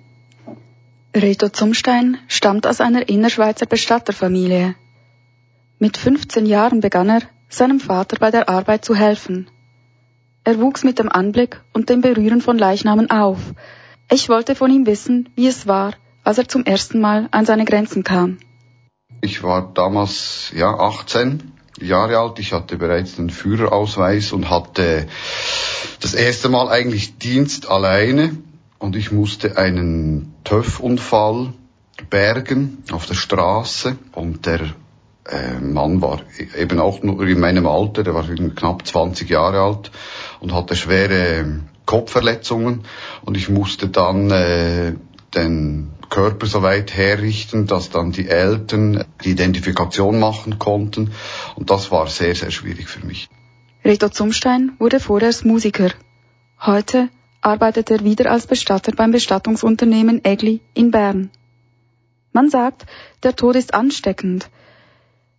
Reto 1.17 1.49
Zumstein 1.49 2.19
stammt 2.29 2.67
aus 2.67 2.81
einer 2.81 3.09
Innerschweizer 3.09 3.67
Bestatterfamilie. 3.67 4.77
Mit 5.81 5.97
15 5.97 6.47
Jahren 6.47 6.81
begann 6.81 7.09
er, 7.09 7.23
seinem 7.49 7.81
Vater 7.81 8.19
bei 8.21 8.31
der 8.31 8.49
Arbeit 8.49 8.85
zu 8.85 8.95
helfen. 8.95 9.51
Er 10.45 10.61
wuchs 10.61 10.85
mit 10.85 11.01
dem 11.01 11.09
Anblick 11.09 11.61
und 11.73 11.89
dem 11.89 12.01
Berühren 12.01 12.41
von 12.41 12.57
Leichnamen 12.57 13.11
auf. 13.11 13.39
Ich 14.09 14.29
wollte 14.29 14.55
von 14.55 14.71
ihm 14.71 14.87
wissen, 14.87 15.29
wie 15.35 15.49
es 15.49 15.67
war, 15.67 15.95
als 16.23 16.39
er 16.39 16.49
zum 16.49 16.65
ersten 16.65 17.01
Mal 17.01 17.29
an 17.33 17.45
seine 17.47 17.65
Grenzen 17.65 18.05
kam. 18.05 18.39
Ich 19.21 19.43
war 19.43 19.73
damals 19.75 20.53
ja 20.55 20.73
18 20.73 21.53
Jahre 21.81 22.19
alt. 22.19 22.39
Ich 22.39 22.53
hatte 22.53 22.77
bereits 22.77 23.17
den 23.17 23.31
Führerausweis 23.31 24.33
und 24.33 24.51
hatte 24.51 25.07
das 26.01 26.15
erste 26.15 26.49
Mal 26.49 26.69
eigentlich 26.69 27.19
Dienst 27.19 27.69
alleine. 27.69 28.37
Und 28.79 28.97
ich 28.97 29.13
musste 29.13 29.59
einen 29.59 30.35
TÜV-Unfall 30.45 31.53
bergen 32.09 32.83
auf 32.91 33.07
der 33.07 33.15
Straße. 33.15 33.97
Und 34.13 34.47
der 34.47 34.61
äh, 35.29 35.61
Mann 35.61 36.01
war 36.01 36.21
eben 36.57 36.81
auch 36.81 37.03
nur 37.03 37.27
in 37.27 37.41
meinem 37.41 37.67
Alter, 37.67 38.03
der 38.03 38.15
war 38.15 38.25
knapp 38.25 38.87
20 38.87 39.29
Jahre 39.29 39.61
alt 39.61 39.91
und 40.41 40.55
hatte 40.55 40.77
schwere 40.77 41.61
Kopfverletzungen. 41.85 42.85
Und 43.23 43.37
ich 43.37 43.49
musste 43.49 43.89
dann 43.89 44.31
äh, 44.31 44.95
den 45.35 45.93
Körper 46.11 46.47
so 46.47 46.63
weit 46.63 46.93
herrichten, 46.95 47.67
dass 47.67 47.91
dann 47.91 48.13
die 48.13 48.29
Eltern 48.29 49.05
die 49.25 49.31
Identifikation 49.31 50.19
machen 50.21 50.59
konnten 50.59 51.13
und 51.57 51.71
das 51.71 51.91
war 51.91 52.09
sehr, 52.09 52.35
sehr 52.35 52.51
schwierig 52.51 52.89
für 52.89 53.07
mich. 53.07 53.29
Reto 53.85 54.09
Zumstein 54.09 54.73
wurde 54.79 55.01
vorerst 55.01 55.45
Musiker. 55.47 55.91
Heute 56.61 57.09
arbeitet 57.41 57.91
er 57.91 58.05
wieder 58.05 58.31
als 58.31 58.47
Bestatter 58.47 58.93
beim 58.93 59.13
Bestattungsunternehmen 59.13 60.23
Egli 60.25 60.61
in 60.75 60.91
Bern. 60.91 61.31
Man 62.33 62.51
sagt, 62.51 62.87
der 63.23 63.35
Tod 63.35 63.57
ist 63.57 63.73
ansteckend. 63.73 64.51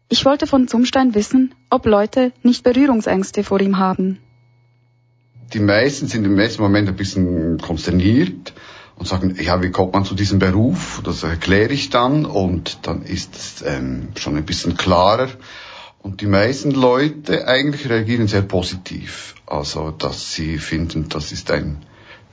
Ich 0.10 0.26
wollte 0.26 0.48
von 0.48 0.68
Zumstein 0.68 1.14
wissen, 1.16 1.54
ob 1.70 1.86
Leute 1.86 2.34
nicht 2.44 2.64
Berührungsängste 2.64 3.44
vor 3.44 3.62
ihm 3.62 3.78
haben. 3.78 4.20
Die 5.54 5.60
meisten 5.60 6.08
sind 6.08 6.26
im 6.26 6.40
ersten 6.40 6.62
Moment 6.62 6.90
ein 6.90 6.96
bisschen 6.96 7.60
konsterniert 7.60 8.54
und 9.02 9.08
sagen, 9.08 9.36
ja, 9.42 9.64
wie 9.64 9.72
kommt 9.72 9.94
man 9.94 10.06
zu 10.06 10.14
diesem 10.14 10.38
Beruf? 10.38 11.02
Das 11.04 11.24
erkläre 11.24 11.74
ich 11.74 11.90
dann 11.90 12.24
und 12.24 12.78
dann 12.84 13.02
ist 13.02 13.36
es 13.36 13.64
ähm, 13.66 14.10
schon 14.16 14.38
ein 14.38 14.46
bisschen 14.46 14.78
klarer. 14.78 15.28
Und 16.04 16.22
die 16.22 16.28
meisten 16.28 16.70
Leute 16.70 17.48
eigentlich 17.48 17.90
reagieren 17.90 18.28
sehr 18.28 18.44
positiv. 18.44 19.34
Also, 19.48 19.90
dass 19.90 20.36
sie 20.36 20.60
finden, 20.60 21.10
das 21.10 21.32
ist 21.32 21.50
ein 21.50 21.78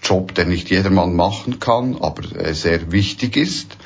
Job, 0.02 0.34
der 0.34 0.44
nicht 0.44 0.68
jedermann 0.68 1.16
machen 1.16 1.58
kann, 1.58 1.96
aber 2.02 2.36
äh, 2.36 2.52
sehr 2.52 2.92
wichtig 2.92 3.38
ist. 3.38 3.78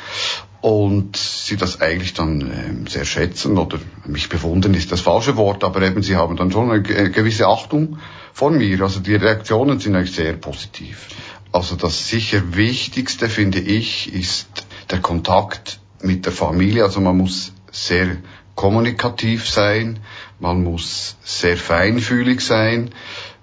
Und 0.61 1.17
sie 1.17 1.57
das 1.57 1.81
eigentlich 1.81 2.15
dann 2.15 2.41
äh, 2.41 2.91
sehr 2.91 3.05
schätzen 3.05 3.59
oder 3.59 3.79
mich 4.07 4.29
bewundern 4.29 4.75
ist 4.75 4.91
das 4.91 5.03
falsche 5.03 5.37
Wort, 5.37 5.63
aber 5.63 5.83
eben 5.83 6.03
sie 6.03 6.17
haben 6.17 6.37
dann 6.37 6.51
schon 6.51 6.69
eine 6.69 6.83
gewisse 6.83 7.47
Achtung 7.47 7.99
von 8.33 8.59
mir. 8.59 8.83
Also 8.83 8.99
die 8.99 9.15
Reaktionen 9.15 9.79
sind 9.79 9.95
eigentlich 9.95 10.17
sehr 10.17 10.33
positiv. 10.33 11.07
Also 11.53 11.77
das 11.77 12.09
sicher 12.09 12.57
Wichtigste 12.57 13.29
finde 13.29 13.61
ich 13.61 14.13
ist 14.13 14.49
der 14.91 15.01
Kontakt 15.01 15.81
mit 16.01 16.25
der 16.25 16.33
Familie. 16.33 16.85
Also 16.85 17.01
man 17.01 17.17
muss 17.19 17.53
sehr 17.71 18.17
kommunikativ 18.55 19.49
sein, 19.49 19.99
man 20.41 20.63
muss 20.63 21.17
sehr 21.23 21.57
feinfühlig 21.57 22.41
sein, 22.41 22.91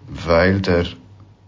weil 0.07 0.59
der 0.59 0.85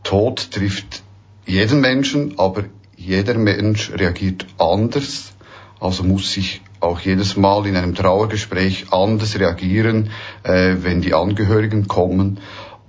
Tod 0.04 0.52
trifft 0.52 1.04
jeden 1.46 1.82
Menschen, 1.82 2.38
aber 2.38 2.66
jeder 2.96 3.36
Mensch 3.36 3.92
reagiert 3.92 4.46
anders, 4.58 5.34
also 5.80 6.04
muss 6.04 6.32
sich 6.32 6.62
auch 6.80 7.00
jedes 7.00 7.38
Mal 7.38 7.66
in 7.66 7.76
einem 7.76 7.96
Trauergespräch 7.96 8.92
anders 8.92 9.38
reagieren, 9.40 10.12
äh, 10.44 10.76
wenn 10.80 11.02
die 11.02 11.14
Angehörigen 11.14 11.88
kommen. 11.88 12.40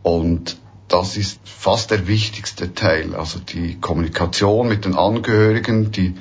Und 0.03 0.57
das 0.93 1.17
ist 1.17 1.41
fast 1.45 1.91
der 1.91 2.07
wichtigste 2.07 2.75
Teil, 2.75 3.15
also 3.15 3.39
die 3.39 3.81
Kommunikation 3.81 4.69
mit 4.69 4.85
den 4.85 4.95
Angehörigen, 4.95 5.91
die, 5.91 6.15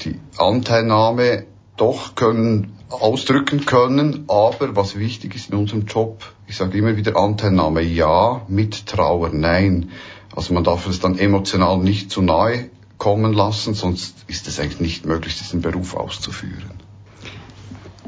die 0.00 0.18
Anteilnahme 0.36 1.44
doch 1.76 2.16
können 2.16 2.76
ausdrücken 2.90 3.66
können, 3.66 4.24
aber 4.28 4.74
was 4.74 4.98
wichtig 4.98 5.36
ist 5.36 5.50
in 5.50 5.58
unserem 5.58 5.86
Job, 5.86 6.24
ich 6.46 6.56
sage 6.56 6.76
immer 6.76 6.96
wieder 6.96 7.16
Anteilnahme 7.16 7.82
ja, 7.82 8.42
mit 8.48 8.86
Trauer 8.86 9.30
nein. 9.32 9.90
Also 10.34 10.54
man 10.54 10.64
darf 10.64 10.86
es 10.88 10.98
dann 10.98 11.18
emotional 11.18 11.78
nicht 11.78 12.10
zu 12.10 12.20
nahe 12.20 12.70
kommen 12.98 13.32
lassen, 13.32 13.74
sonst 13.74 14.16
ist 14.26 14.48
es 14.48 14.58
eigentlich 14.58 14.80
nicht 14.80 15.06
möglich, 15.06 15.38
diesen 15.38 15.60
Beruf 15.60 15.94
auszuführen. 15.94 16.83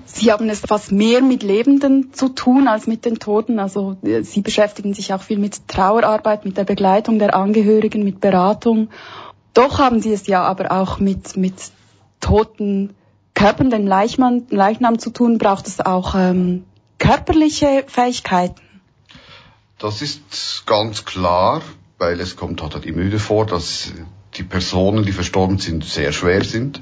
Sie 0.07 0.33
haben 0.33 0.49
es 0.49 0.61
fast 0.61 0.93
mehr 0.93 1.21
mit 1.21 1.43
Lebenden 1.43 2.13
zu 2.13 2.29
tun 2.29 2.69
als 2.69 2.87
mit 2.87 3.05
den 3.05 3.19
Toten. 3.19 3.59
Also 3.59 3.97
äh, 4.03 4.23
Sie 4.23 4.41
beschäftigen 4.41 4.95
sich 4.95 5.13
auch 5.13 5.23
viel 5.23 5.39
mit 5.39 5.69
Trauerarbeit, 5.69 6.45
mit 6.45 6.57
der 6.57 6.65
Begleitung 6.65 7.19
der 7.19 7.35
Angehörigen, 7.35 8.05
mit 8.05 8.21
Beratung. 8.21 8.89
Doch 9.53 9.79
haben 9.79 10.01
Sie 10.01 10.13
es 10.13 10.27
ja 10.27 10.43
aber 10.43 10.71
auch 10.71 11.01
mit, 11.01 11.37
mit 11.37 11.55
toten 12.21 12.95
Körpern, 13.35 13.71
den 13.71 13.87
Leichnam, 13.87 14.47
Leichnam 14.49 14.99
zu 14.99 15.11
tun. 15.11 15.39
Braucht 15.39 15.67
es 15.67 15.81
auch 15.81 16.15
ähm, 16.15 16.65
körperliche 16.99 17.85
Fähigkeiten? 17.87 18.63
Das 19.79 20.01
ist 20.03 20.65
ganz 20.67 21.05
klar, 21.05 21.63
weil 21.99 22.21
es 22.21 22.37
kommt 22.37 22.63
halt 22.63 22.85
wieder 22.85 23.19
vor, 23.19 23.45
dass 23.45 23.93
die 24.35 24.43
Personen, 24.43 25.05
die 25.05 25.13
verstorben 25.13 25.59
sind, 25.59 25.85
sehr 25.85 26.13
schwer 26.13 26.45
sind. 26.45 26.81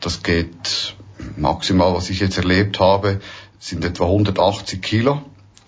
Das 0.00 0.22
geht 0.22 0.95
maximal, 1.36 1.94
was 1.94 2.10
ich 2.10 2.20
jetzt 2.20 2.38
erlebt 2.38 2.80
habe, 2.80 3.20
sind 3.58 3.84
etwa 3.84 4.04
180 4.04 4.80
Kilo. 4.82 5.22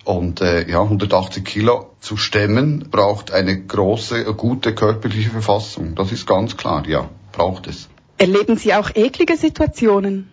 Und 0.05 0.41
äh, 0.41 0.69
ja, 0.69 0.83
180 0.83 1.45
Kilo 1.45 1.91
zu 2.01 2.17
stemmen 2.17 2.89
braucht 2.91 3.31
eine 3.31 3.61
große, 3.61 4.25
gute 4.35 4.75
körperliche 4.75 5.31
Verfassung. 5.31 5.95
Das 5.95 6.13
ist 6.13 6.27
ganz 6.27 6.57
klar, 6.57 6.87
ja, 6.89 7.11
braucht 7.33 7.67
es. 7.67 7.89
Erleben 8.17 8.57
Sie 8.57 8.73
auch 8.75 8.91
eklige 8.95 9.37
Situationen? 9.37 10.31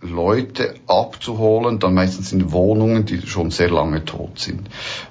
Leute 0.00 0.74
abzuholen, 0.86 1.78
dann 1.78 1.94
meistens 1.94 2.32
in 2.32 2.52
Wohnungen, 2.52 3.06
die 3.06 3.26
schon 3.26 3.50
sehr 3.50 3.70
lange 3.70 4.04
tot 4.04 4.38
sind, 4.38 4.68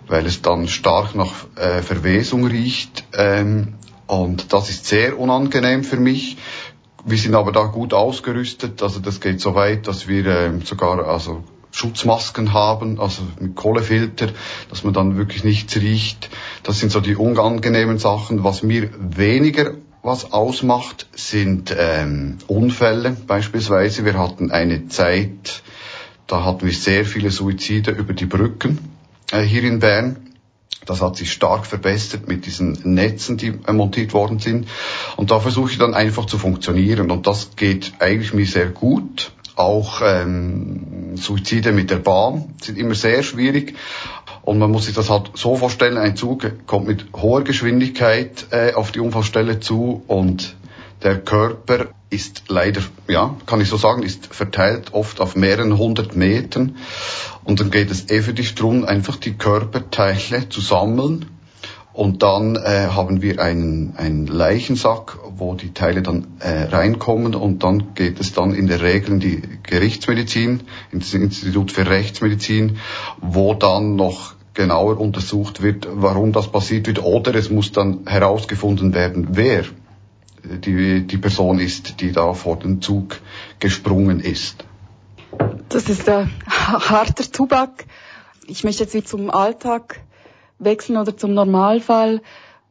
weil 0.07 0.25
es 0.25 0.41
dann 0.41 0.67
stark 0.67 1.15
nach 1.15 1.31
äh, 1.55 1.81
Verwesung 1.81 2.45
riecht 2.45 3.03
ähm, 3.17 3.73
und 4.05 4.53
das 4.53 4.69
ist 4.69 4.85
sehr 4.85 5.17
unangenehm 5.17 5.83
für 5.83 5.97
mich. 5.97 6.37
Wir 7.05 7.17
sind 7.17 7.35
aber 7.35 7.51
da 7.51 7.63
gut 7.65 7.93
ausgerüstet, 7.93 8.81
also 8.81 8.99
das 8.99 9.19
geht 9.19 9.41
so 9.41 9.55
weit, 9.55 9.87
dass 9.87 10.07
wir 10.07 10.25
ähm, 10.25 10.61
sogar 10.61 11.05
also 11.05 11.43
Schutzmasken 11.71 12.53
haben, 12.53 12.99
also 12.99 13.23
mit 13.39 13.55
Kohlefilter, 13.55 14.29
dass 14.69 14.83
man 14.83 14.93
dann 14.93 15.17
wirklich 15.17 15.43
nichts 15.43 15.75
riecht. 15.75 16.29
Das 16.61 16.79
sind 16.79 16.91
so 16.91 17.01
die 17.01 17.15
unangenehmen 17.15 17.97
Sachen. 17.97 18.43
Was 18.43 18.63
mir 18.63 18.89
weniger 18.97 19.73
was 20.03 20.31
ausmacht, 20.31 21.07
sind 21.13 21.75
ähm, 21.77 22.37
Unfälle 22.47 23.17
beispielsweise. 23.25 24.05
Wir 24.05 24.17
hatten 24.19 24.51
eine 24.51 24.87
Zeit, 24.87 25.63
da 26.27 26.43
hatten 26.43 26.65
wir 26.65 26.73
sehr 26.73 27.05
viele 27.05 27.31
Suizide 27.31 27.91
über 27.91 28.13
die 28.13 28.25
Brücken 28.25 28.79
äh, 29.31 29.41
hier 29.41 29.63
in 29.63 29.79
Bern. 29.79 30.22
Das 30.85 31.01
hat 31.01 31.15
sich 31.15 31.31
stark 31.31 31.65
verbessert 31.65 32.27
mit 32.27 32.45
diesen 32.45 32.77
Netzen, 32.83 33.37
die 33.37 33.53
montiert 33.71 34.13
worden 34.13 34.39
sind. 34.39 34.67
Und 35.15 35.31
da 35.31 35.39
versuche 35.39 35.71
ich 35.71 35.77
dann 35.77 35.93
einfach 35.93 36.25
zu 36.25 36.37
funktionieren. 36.37 37.11
Und 37.11 37.27
das 37.27 37.55
geht 37.55 37.93
eigentlich 37.99 38.33
mir 38.33 38.45
sehr 38.45 38.67
gut. 38.67 39.31
Auch 39.55 40.01
ähm, 40.03 41.15
Suizide 41.15 41.71
mit 41.71 41.91
der 41.91 41.97
Bahn 41.97 42.55
sind 42.61 42.77
immer 42.77 42.95
sehr 42.95 43.23
schwierig. 43.23 43.75
Und 44.41 44.59
man 44.59 44.71
muss 44.71 44.85
sich 44.85 44.95
das 44.95 45.09
halt 45.09 45.31
so 45.35 45.55
vorstellen, 45.55 45.97
ein 45.97 46.17
Zug 46.17 46.51
kommt 46.65 46.87
mit 46.87 47.05
hoher 47.15 47.43
Geschwindigkeit 47.43 48.47
äh, 48.51 48.73
auf 48.73 48.91
die 48.91 48.99
Unfallstelle 48.99 49.59
zu 49.61 50.03
und 50.07 50.55
Der 51.03 51.19
Körper 51.19 51.87
ist 52.09 52.43
leider, 52.47 52.81
ja, 53.09 53.35
kann 53.45 53.59
ich 53.59 53.67
so 53.67 53.75
sagen, 53.75 54.03
ist 54.03 54.33
verteilt 54.33 54.93
oft 54.93 55.19
auf 55.19 55.35
mehreren 55.35 55.77
hundert 55.77 56.15
Metern. 56.15 56.77
Und 57.43 57.59
dann 57.59 57.71
geht 57.71 57.91
es 57.91 58.09
eh 58.09 58.21
für 58.21 58.33
dich 58.33 58.55
darum, 58.55 58.85
einfach 58.85 59.17
die 59.17 59.33
Körperteile 59.33 60.47
zu 60.47 60.61
sammeln. 60.61 61.25
Und 61.91 62.23
dann 62.23 62.55
äh, 62.55 62.87
haben 62.87 63.21
wir 63.21 63.39
einen, 63.39 63.95
einen 63.97 64.25
Leichensack, 64.27 65.19
wo 65.37 65.53
die 65.55 65.73
Teile 65.73 66.01
dann 66.01 66.25
äh, 66.39 66.63
reinkommen 66.63 67.35
und 67.35 67.63
dann 67.63 67.93
geht 67.93 68.19
es 68.19 68.33
dann 68.33 68.55
in 68.55 68.67
der 68.67 68.81
Regel 68.81 69.11
in 69.15 69.19
die 69.19 69.43
Gerichtsmedizin, 69.61 70.61
ins 70.91 71.13
Institut 71.13 71.71
für 71.71 71.87
Rechtsmedizin, 71.87 72.77
wo 73.21 73.53
dann 73.53 73.95
noch 73.95 74.33
genauer 74.55 74.99
untersucht 74.99 75.61
wird, 75.61 75.87
warum 75.91 76.31
das 76.31 76.51
passiert 76.51 76.87
wird, 76.87 77.03
oder 77.03 77.35
es 77.35 77.51
muss 77.51 77.71
dann 77.71 78.07
herausgefunden 78.07 78.95
werden, 78.95 79.29
wer 79.31 79.65
die, 80.43 81.05
die 81.05 81.17
Person 81.17 81.59
ist, 81.59 82.01
die 82.01 82.11
da 82.11 82.33
vor 82.33 82.57
den 82.57 82.81
Zug 82.81 83.19
gesprungen 83.59 84.19
ist. 84.19 84.65
Das 85.69 85.89
ist 85.89 86.07
äh, 86.07 86.25
harter 86.47 87.31
Tubak. 87.31 87.85
Ich 88.47 88.63
möchte 88.63 88.83
jetzt 88.83 88.93
wieder 88.93 89.05
zum 89.05 89.29
Alltag 89.29 90.01
wechseln 90.59 90.97
oder 90.97 91.15
zum 91.15 91.33
Normalfall. 91.33 92.21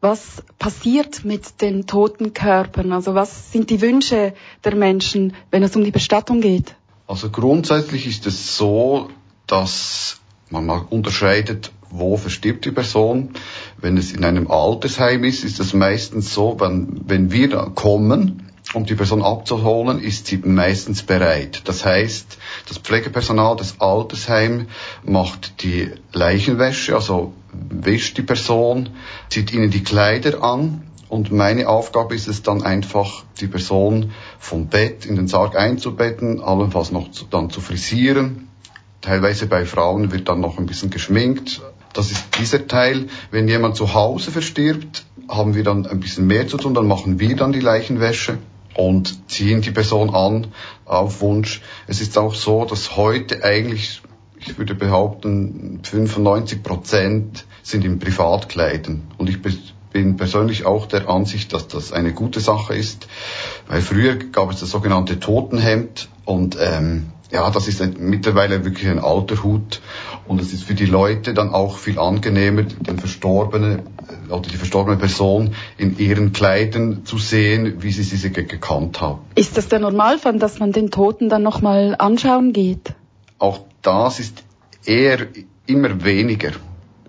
Was 0.01 0.43
passiert 0.59 1.25
mit 1.25 1.61
den 1.63 1.87
toten 1.87 2.35
Körpern? 2.35 2.93
Also 2.93 3.15
was 3.15 3.53
sind 3.53 3.71
die 3.71 3.81
Wünsche 3.81 4.35
der 4.65 4.75
Menschen, 4.75 5.35
wenn 5.51 5.63
es 5.63 5.77
um 5.77 5.85
die 5.85 5.91
Bestattung 5.91 6.41
geht? 6.41 6.75
Also 7.07 7.31
grundsätzlich 7.31 8.07
ist 8.07 8.27
es 8.27 8.57
so, 8.57 9.11
dass 9.47 10.21
man 10.51 10.67
mal 10.67 10.85
unterscheidet, 10.91 11.73
wo 11.93 12.17
verstirbt 12.17 12.65
die 12.65 12.73
Person. 12.73 13.31
Wenn 13.79 13.97
es 13.97 14.13
in 14.13 14.25
einem 14.25 14.51
Altersheim 14.51 15.25
ist, 15.25 15.45
ist 15.45 15.61
es 15.61 15.75
meistens 15.75 16.35
so, 16.35 16.59
wenn, 16.59 17.03
wenn 17.07 17.31
wir 17.31 17.49
kommen, 17.75 18.51
um 18.75 18.87
die 18.87 18.95
Person 18.95 19.23
abzuholen, 19.23 20.01
ist 20.01 20.27
sie 20.27 20.39
meistens 20.39 21.03
bereit. 21.03 21.63
Das 21.65 21.85
heißt, 21.85 22.39
das 22.69 22.79
Pflegepersonal 22.79 23.57
des 23.57 23.81
Altersheims 23.81 24.65
macht 25.05 25.63
die 25.63 25.91
Leichenwäsche, 26.13 26.95
also 26.95 27.35
wäscht 27.53 28.17
die 28.17 28.23
Person, 28.23 28.91
zieht 29.29 29.53
ihnen 29.53 29.71
die 29.71 29.83
Kleider 29.83 30.43
an 30.43 30.83
und 31.13 31.31
meine 31.31 31.69
Aufgabe 31.69 32.15
ist 32.15 32.27
es 32.27 32.43
dann 32.43 32.63
einfach, 32.63 33.25
die 33.39 33.47
Person 33.47 34.13
vom 34.39 34.69
Bett 34.69 35.05
in 35.05 35.17
den 35.17 35.29
Sarg 35.29 35.57
einzubetten, 35.57 36.41
allenfalls 36.41 36.91
noch 36.91 37.11
zu, 37.11 37.27
dann 37.27 37.51
zu 37.51 37.61
frisieren. 37.61 38.49
Teilweise 39.03 39.47
bei 39.47 39.67
Frauen 39.67 40.11
wird 40.11 40.31
dann 40.31 40.41
noch 40.41 40.59
ein 40.59 40.65
bisschen 40.65 40.89
geschminkt, 40.89 41.61
das 41.93 42.11
ist 42.11 42.25
dieser 42.39 42.67
Teil. 42.67 43.09
Wenn 43.31 43.49
jemand 43.49 43.77
zu 43.77 43.95
Hause 43.95 44.31
verstirbt, 44.31 45.05
haben 45.29 45.55
wir 45.55 45.65
dann 45.65 45.87
ein 45.87 46.01
bisschen 46.01 46.27
mehr 46.27 46.49
zu 46.49 46.57
tun. 46.57 46.75
Dann 46.75 46.87
machen 46.87 47.19
wir 47.21 47.37
dann 47.37 47.53
die 47.53 47.61
Leichenwäsche 47.61 48.39
und 48.75 49.31
ziehen 49.31 49.61
die 49.63 49.71
Person 49.71 50.15
an 50.15 50.49
auf 50.85 51.21
Wunsch. 51.21 51.63
Es 51.87 52.01
ist 52.01 52.17
auch 52.19 52.35
so, 52.35 52.65
dass 52.65 52.97
heute 52.97 53.45
eigentlich, 53.45 54.03
ich 54.39 54.59
würde 54.59 54.75
behaupten, 54.75 55.81
95 55.83 56.63
Prozent 56.63 57.45
sind 57.63 57.85
in 57.85 57.99
Privatkleidern. 57.99 59.03
Und 59.19 59.29
ich 59.29 59.41
bin 59.93 60.17
persönlich 60.17 60.65
auch 60.65 60.87
der 60.87 61.09
Ansicht, 61.09 61.53
dass 61.53 61.69
das 61.69 61.93
eine 61.93 62.13
gute 62.13 62.41
Sache 62.41 62.75
ist, 62.75 63.07
weil 63.69 63.83
früher 63.83 64.17
gab 64.17 64.51
es 64.51 64.61
das 64.61 64.71
sogenannte 64.71 65.21
Totenhemd 65.21 66.09
und 66.25 66.57
ähm, 66.61 67.13
ja, 67.31 67.51
das 67.51 67.67
ist 67.67 67.81
mittlerweile 67.99 68.65
wirklich 68.65 68.89
ein 68.89 68.99
alter 68.99 69.43
Hut 69.43 69.81
und 70.27 70.41
es 70.41 70.53
ist 70.53 70.65
für 70.65 70.75
die 70.75 70.87
Leute 70.87 71.35
dann 71.35 71.51
auch 71.51 71.79
viel 71.79 71.99
angenehmer, 71.99 72.63
den 72.63 72.99
Verstorbenen 72.99 73.81
äh, 74.29 74.33
oder 74.33 74.49
die 74.49 74.57
verstorbene 74.57 74.97
Person 74.97 75.55
in 75.79 75.99
ihren 75.99 76.33
Kleidern 76.33 77.05
zu 77.05 77.19
sehen, 77.19 77.83
wie 77.83 77.93
sie 77.93 78.03
sie 78.03 78.31
gekannt 78.31 79.01
haben. 79.01 79.21
Ist 79.35 79.57
das 79.57 79.69
der 79.69 79.81
Normalfall, 79.81 80.39
dass 80.39 80.59
man 80.59 80.73
den 80.73 80.91
Toten 80.91 81.29
dann 81.29 81.43
nochmal 81.43 81.97
anschauen 81.99 82.53
geht? 82.53 82.95
Auch 83.39 83.61
das 83.83 84.21
ist 84.21 84.45
eher 84.85 85.27
immer 85.67 86.05
weniger, 86.05 86.53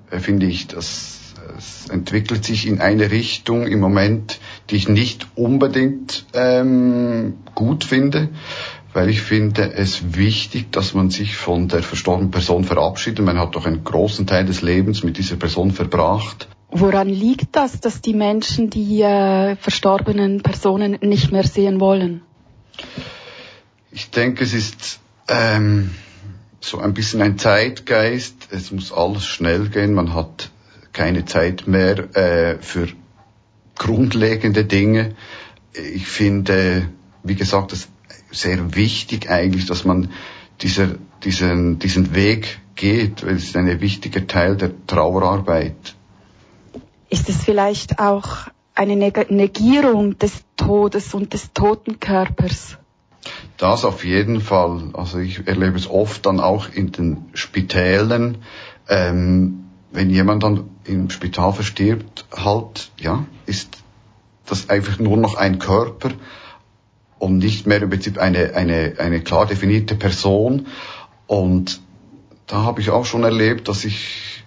äh, 0.09 0.19
finde 0.19 0.47
ich. 0.47 0.67
Das, 0.67 1.19
es 1.57 1.89
entwickelt 1.89 2.43
sich 2.43 2.65
in 2.67 2.81
eine 2.81 3.11
Richtung 3.11 3.67
im 3.67 3.79
Moment, 3.79 4.39
die 4.69 4.75
ich 4.75 4.89
nicht 4.89 5.27
unbedingt 5.35 6.25
ähm, 6.33 7.35
gut 7.53 7.83
finde 7.83 8.29
weil 8.93 9.09
ich 9.09 9.21
finde 9.21 9.73
es 9.73 10.15
wichtig, 10.15 10.71
dass 10.71 10.93
man 10.93 11.09
sich 11.09 11.35
von 11.35 11.67
der 11.67 11.83
verstorbenen 11.83 12.31
Person 12.31 12.63
verabschiedet. 12.63 13.25
Man 13.25 13.39
hat 13.39 13.55
doch 13.55 13.65
einen 13.65 13.83
großen 13.83 14.27
Teil 14.27 14.45
des 14.45 14.61
Lebens 14.61 15.03
mit 15.03 15.17
dieser 15.17 15.35
Person 15.35 15.71
verbracht. 15.71 16.47
Woran 16.69 17.09
liegt 17.09 17.55
das, 17.55 17.79
dass 17.81 18.01
die 18.01 18.13
Menschen 18.13 18.69
die 18.69 19.01
äh, 19.01 19.55
verstorbenen 19.55 20.41
Personen 20.41 20.97
nicht 21.01 21.31
mehr 21.31 21.43
sehen 21.43 21.79
wollen? 21.79 22.21
Ich 23.91 24.09
denke, 24.09 24.43
es 24.43 24.53
ist 24.53 24.99
ähm, 25.27 25.91
so 26.59 26.79
ein 26.79 26.93
bisschen 26.93 27.21
ein 27.21 27.37
Zeitgeist. 27.37 28.47
Es 28.51 28.71
muss 28.71 28.91
alles 28.91 29.25
schnell 29.25 29.69
gehen. 29.69 29.93
Man 29.93 30.13
hat 30.15 30.49
keine 30.93 31.25
Zeit 31.25 31.67
mehr 31.67 32.15
äh, 32.15 32.57
für 32.59 32.87
grundlegende 33.75 34.65
Dinge. 34.65 35.15
Ich 35.73 36.07
finde, 36.07 36.89
wie 37.23 37.35
gesagt, 37.35 37.71
das 37.71 37.87
sehr 38.31 38.75
wichtig 38.75 39.29
eigentlich, 39.29 39.65
dass 39.65 39.85
man 39.85 40.09
dieser, 40.61 40.95
diesen, 41.23 41.79
diesen 41.79 42.15
Weg 42.15 42.59
geht, 42.75 43.25
weil 43.25 43.35
es 43.35 43.45
ist 43.45 43.55
ein 43.57 43.81
wichtiger 43.81 44.25
Teil 44.27 44.55
der 44.55 44.71
Trauerarbeit. 44.87 45.95
Ist 47.09 47.29
es 47.29 47.43
vielleicht 47.43 47.99
auch 47.99 48.47
eine 48.75 48.95
Negierung 48.95 50.17
des 50.17 50.43
Todes 50.57 51.13
und 51.13 51.33
des 51.33 51.53
toten 51.53 51.99
Körpers? 51.99 52.77
Das 53.57 53.85
auf 53.85 54.03
jeden 54.03 54.41
Fall. 54.41 54.89
Also 54.93 55.19
ich 55.19 55.47
erlebe 55.47 55.77
es 55.77 55.89
oft 55.89 56.25
dann 56.25 56.39
auch 56.39 56.69
in 56.73 56.91
den 56.91 57.25
Spitälen, 57.33 58.39
ähm, 58.89 59.65
wenn 59.91 60.09
jemand 60.09 60.43
dann 60.43 60.69
im 60.85 61.09
Spital 61.11 61.53
verstirbt, 61.53 62.25
halt, 62.35 62.91
ja, 62.99 63.25
ist 63.45 63.77
das 64.45 64.69
einfach 64.69 64.99
nur 64.99 65.17
noch 65.17 65.35
ein 65.35 65.59
Körper 65.59 66.09
und 67.23 67.37
nicht 67.37 67.65
mehr 67.67 67.81
im 67.81 67.89
Prinzip 67.89 68.17
eine, 68.17 68.53
eine, 68.53 68.95
eine 68.97 69.21
klar 69.21 69.45
definierte 69.45 69.95
Person. 69.95 70.67
Und 71.25 71.79
da 72.47 72.63
habe 72.63 72.81
ich 72.81 72.89
auch 72.89 73.05
schon 73.05 73.23
erlebt, 73.23 73.69
dass 73.69 73.85
ich 73.85 74.43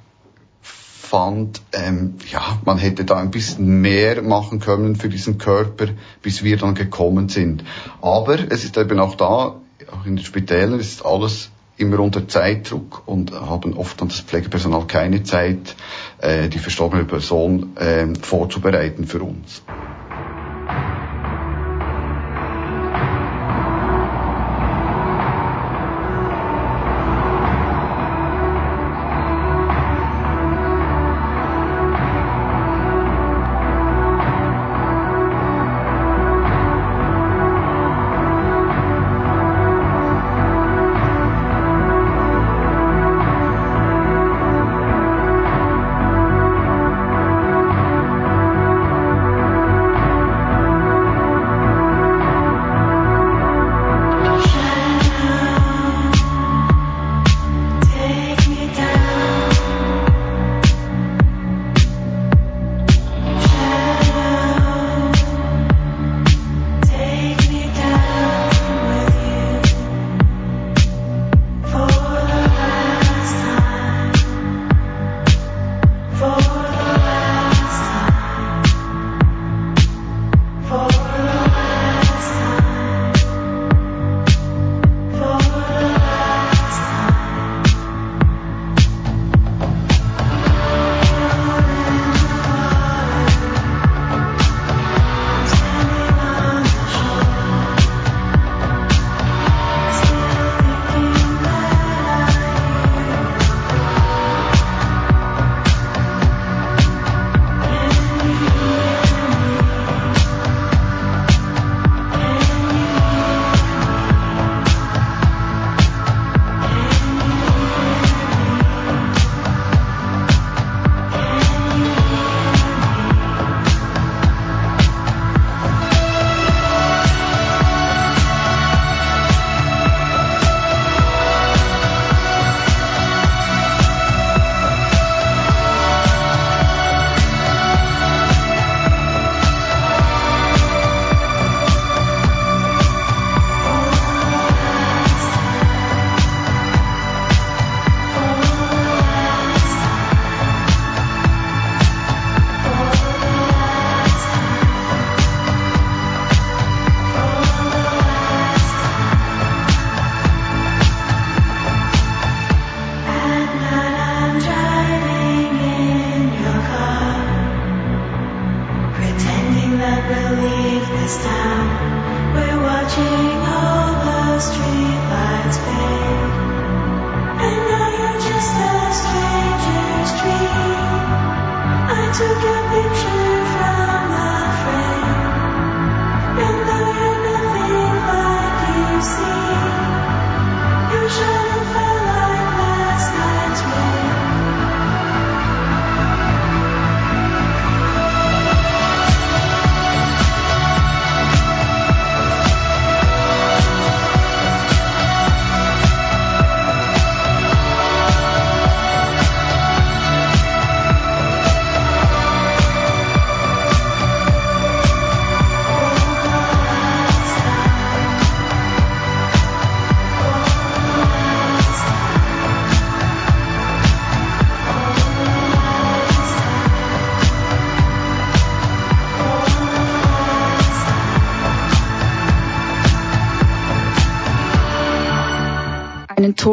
fand, 0.61 1.63
ähm, 1.73 2.17
ja, 2.31 2.59
man 2.67 2.77
hätte 2.77 3.07
da 3.07 3.17
ein 3.17 3.31
bisschen 3.31 3.81
mehr 3.81 4.21
machen 4.21 4.61
können 4.61 4.95
für 4.95 5.09
diesen 5.09 5.39
Körper, 5.39 5.87
bis 6.21 6.45
wir 6.45 6.59
dann 6.59 6.75
gekommen 6.75 7.31
sind. 7.31 7.65
Aber 8.03 8.39
es 8.51 8.65
ist 8.65 8.77
eben 8.77 9.01
auch 9.01 9.15
da, 9.15 9.57
auch 9.91 10.05
in 10.05 10.17
den 10.17 10.25
Spitälern 10.25 10.79
ist 10.79 11.03
alles 11.03 11.51
immer 11.79 12.01
unter 12.01 12.29
Zeitdruck 12.29 13.05
und 13.07 13.33
haben 13.33 13.75
oft 13.75 13.99
dann 14.03 14.09
das 14.09 14.21
Pflegepersonal 14.21 14.87
keine 14.87 15.23
Zeit, 15.23 15.77
äh, 16.19 16.51
die 16.51 16.59
verstorbene 16.59 17.07
Person 17.07 17.75
äh, 17.79 18.07
vorzubereiten 18.21 19.07
für 19.07 19.23
uns. 19.23 19.63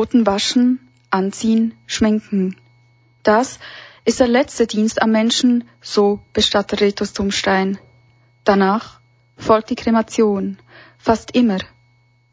Toten 0.03 0.27
waschen, 0.27 0.79
anziehen, 1.11 1.75
schminken. 1.85 2.57
Das 3.23 3.57
ist 4.03 4.19
der 4.19 4.27
letzte 4.27 4.67
Dienst 4.67 5.01
am 5.01 5.11
Menschen, 5.11 5.63
so 5.79 6.19
Bestatter 6.33 6.81
Retus 6.81 7.13
Zumstein. 7.13 7.77
Danach 8.43 8.99
folgt 9.37 9.69
die 9.69 9.75
Kremation, 9.75 10.57
fast 10.97 11.33
immer. 11.37 11.59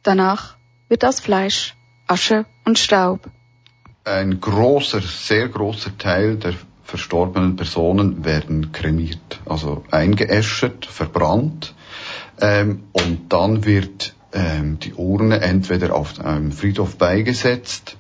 Danach 0.03 0.57
wird 0.89 1.05
aus 1.05 1.21
Fleisch, 1.21 1.77
Asche 2.09 2.45
und 2.65 2.77
Staub. 2.77 3.31
Ein 4.03 4.41
großer, 4.41 5.01
sehr 5.01 5.49
großer 5.49 5.97
Teil 5.97 6.39
der 6.39 6.55
verstorbenen 6.83 7.55
Personen 7.55 8.25
werden 8.25 8.73
kremiert, 8.73 9.39
also 9.47 9.85
eingeäschert, 9.93 10.87
verbrannt 10.87 11.77
ähm, 12.41 12.83
und 12.91 13.33
dann 13.33 13.65
wird 13.65 14.17
ähm, 14.33 14.79
die 14.79 14.95
Urne 14.95 15.41
entweder 15.41 15.95
auf 15.95 16.21
einem 16.21 16.53
Friedhof 16.53 16.97
beigesetzt 16.97 17.97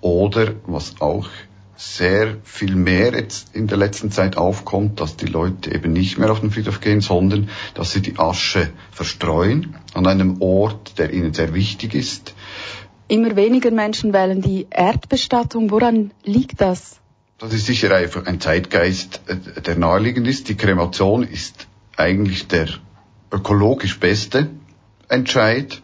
oder 0.00 0.54
was 0.66 1.00
auch 1.00 1.28
sehr 1.76 2.36
viel 2.44 2.76
mehr 2.76 3.12
jetzt 3.14 3.54
in 3.54 3.66
der 3.66 3.76
letzten 3.76 4.10
Zeit 4.10 4.36
aufkommt, 4.36 5.00
dass 5.00 5.16
die 5.16 5.26
Leute 5.26 5.74
eben 5.74 5.92
nicht 5.92 6.18
mehr 6.18 6.30
auf 6.30 6.40
den 6.40 6.50
Friedhof 6.50 6.80
gehen, 6.80 7.00
sondern 7.00 7.48
dass 7.74 7.92
sie 7.92 8.00
die 8.00 8.18
Asche 8.18 8.70
verstreuen 8.92 9.74
an 9.92 10.06
einem 10.06 10.40
Ort, 10.40 10.98
der 10.98 11.12
ihnen 11.12 11.34
sehr 11.34 11.52
wichtig 11.52 11.94
ist. 11.94 12.34
Immer 13.08 13.36
weniger 13.36 13.70
Menschen 13.70 14.12
wählen 14.12 14.40
die 14.40 14.66
Erdbestattung. 14.70 15.70
Woran 15.70 16.12
liegt 16.24 16.60
das? 16.60 17.00
Das 17.38 17.52
ist 17.52 17.66
sicher 17.66 17.94
einfach 17.94 18.26
ein 18.26 18.40
Zeitgeist, 18.40 19.20
äh, 19.26 19.60
der 19.60 19.76
naheliegend 19.76 20.26
ist. 20.26 20.48
Die 20.48 20.56
Kremation 20.56 21.24
ist 21.24 21.66
eigentlich 21.96 22.46
der 22.46 22.68
ökologisch 23.30 23.98
beste 23.98 24.48
Entscheid, 25.14 25.80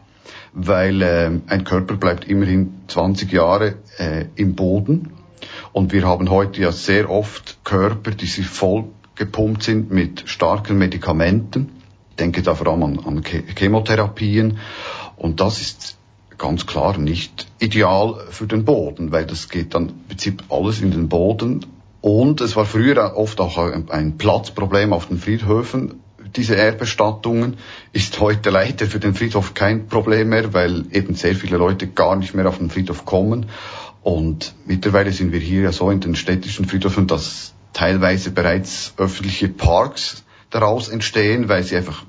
weil 0.52 1.02
äh, 1.02 1.30
ein 1.46 1.64
Körper 1.64 1.94
bleibt 1.94 2.24
immerhin 2.24 2.74
20 2.88 3.30
Jahre 3.32 3.76
äh, 3.98 4.24
im 4.34 4.56
Boden 4.56 5.12
und 5.72 5.92
wir 5.92 6.04
haben 6.06 6.30
heute 6.30 6.60
ja 6.60 6.72
sehr 6.72 7.08
oft 7.08 7.58
Körper, 7.64 8.10
die 8.10 8.26
sich 8.26 8.46
voll 8.46 8.86
gepumpt 9.14 9.62
sind 9.62 9.92
mit 9.92 10.24
starken 10.26 10.78
Medikamenten. 10.78 11.70
Ich 12.10 12.16
denke 12.16 12.42
da 12.42 12.54
vor 12.54 12.66
allem 12.66 12.82
an, 12.82 12.98
an 12.98 13.22
Chemotherapien 13.22 14.58
und 15.16 15.40
das 15.40 15.60
ist 15.60 15.96
ganz 16.36 16.66
klar 16.66 16.98
nicht 16.98 17.46
ideal 17.60 18.26
für 18.30 18.46
den 18.46 18.64
Boden, 18.64 19.12
weil 19.12 19.26
das 19.26 19.48
geht 19.48 19.74
dann 19.74 19.90
im 19.90 20.04
Prinzip 20.08 20.42
alles 20.48 20.80
in 20.80 20.90
den 20.90 21.08
Boden. 21.08 21.66
Und 22.00 22.40
es 22.40 22.56
war 22.56 22.64
früher 22.64 23.14
oft 23.16 23.40
auch 23.40 23.58
ein 23.58 24.16
Platzproblem 24.16 24.94
auf 24.94 25.06
den 25.06 25.18
Friedhöfen. 25.18 26.00
Diese 26.36 26.54
Erdbestattungen 26.54 27.56
ist 27.92 28.20
heute 28.20 28.50
leider 28.50 28.86
für 28.86 29.00
den 29.00 29.14
Friedhof 29.14 29.54
kein 29.54 29.88
Problem 29.88 30.28
mehr, 30.28 30.52
weil 30.52 30.84
eben 30.92 31.14
sehr 31.14 31.34
viele 31.34 31.56
Leute 31.56 31.88
gar 31.88 32.16
nicht 32.16 32.34
mehr 32.34 32.48
auf 32.48 32.58
den 32.58 32.70
Friedhof 32.70 33.04
kommen. 33.04 33.46
Und 34.02 34.54
mittlerweile 34.64 35.12
sind 35.12 35.32
wir 35.32 35.40
hier 35.40 35.62
ja 35.62 35.72
so 35.72 35.90
in 35.90 36.00
den 36.00 36.14
städtischen 36.14 36.64
Friedhöfen, 36.66 37.06
dass 37.06 37.54
teilweise 37.72 38.30
bereits 38.30 38.94
öffentliche 38.96 39.48
Parks 39.48 40.24
daraus 40.50 40.88
entstehen, 40.88 41.48
weil 41.48 41.62
sie 41.62 41.76
einfach 41.76 42.04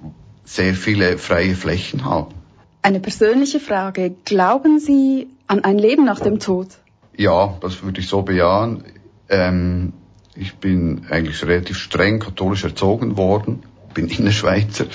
sehr 0.45 0.73
viele 0.73 1.17
freie 1.17 1.55
Flächen 1.55 2.05
haben. 2.05 2.33
Eine 2.81 2.99
persönliche 2.99 3.59
Frage. 3.59 4.15
Glauben 4.25 4.79
Sie 4.79 5.27
an 5.47 5.63
ein 5.63 5.77
Leben 5.77 6.05
nach 6.05 6.19
dem 6.19 6.39
Tod? 6.39 6.67
Ja, 7.15 7.57
das 7.61 7.83
würde 7.83 7.99
ich 7.99 8.07
so 8.07 8.23
bejahen. 8.23 8.83
Ähm, 9.29 9.93
ich 10.35 10.55
bin 10.55 11.05
eigentlich 11.09 11.43
relativ 11.45 11.77
streng 11.77 12.19
katholisch 12.19 12.63
erzogen 12.63 13.17
worden, 13.17 13.63
bin 13.93 14.07
Innerschweizer. 14.07 14.85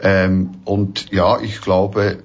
Ähm, 0.00 0.50
und 0.64 1.12
ja, 1.12 1.40
ich 1.40 1.60
glaube 1.60 2.22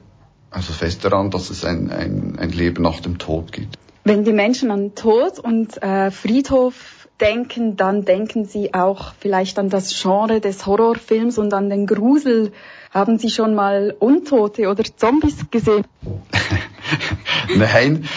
also 0.54 0.72
fest 0.72 1.04
daran, 1.04 1.32
dass 1.32 1.50
es 1.50 1.66
ein, 1.66 1.90
ein, 1.90 2.38
ein 2.38 2.52
Leben 2.52 2.84
nach 2.84 3.00
dem 3.00 3.18
Tod 3.18 3.52
gibt. 3.52 3.78
Wenn 4.04 4.24
die 4.24 4.34
Menschen 4.34 4.70
an 4.70 4.96
Tod 4.96 5.40
und 5.40 5.82
äh, 5.82 6.12
Friedhof 6.12 7.08
denken, 7.20 7.76
dann 7.76 8.06
denken 8.06 8.46
sie 8.46 8.74
auch 8.74 9.14
vielleicht 9.20 9.58
an 9.58 9.70
das 9.70 10.00
Genre 10.00 10.42
des 10.42 10.66
Horrorfilms 10.66 11.38
und 11.38 11.54
an 11.54 11.70
den 11.70 11.88
Grusel. 11.88 12.52
Haben 12.92 13.18
Sie 13.18 13.30
schon 13.30 13.56
mal 13.56 13.96
Untote 13.98 14.68
oder 14.70 14.84
Zombies 14.84 15.50
gesehen? 15.50 15.86
Nein, 17.56 18.08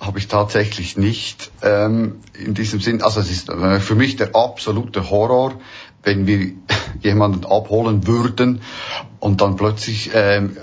habe 0.00 0.18
ich 0.18 0.28
tatsächlich 0.28 0.96
nicht 0.96 1.50
ähm, 1.62 2.20
in 2.38 2.54
diesem 2.54 2.80
Sinn. 2.80 3.02
Also 3.02 3.20
es 3.20 3.30
ist 3.30 3.48
äh, 3.48 3.80
für 3.80 3.94
mich 3.94 4.16
der 4.16 4.34
absolute 4.34 5.10
Horror, 5.10 5.54
wenn 6.04 6.26
wir 6.26 6.52
jemanden 7.02 7.44
abholen 7.44 8.06
würden 8.06 8.60
und 9.20 9.40
dann 9.40 9.56
plötzlich 9.56 10.10
ähm, 10.14 10.56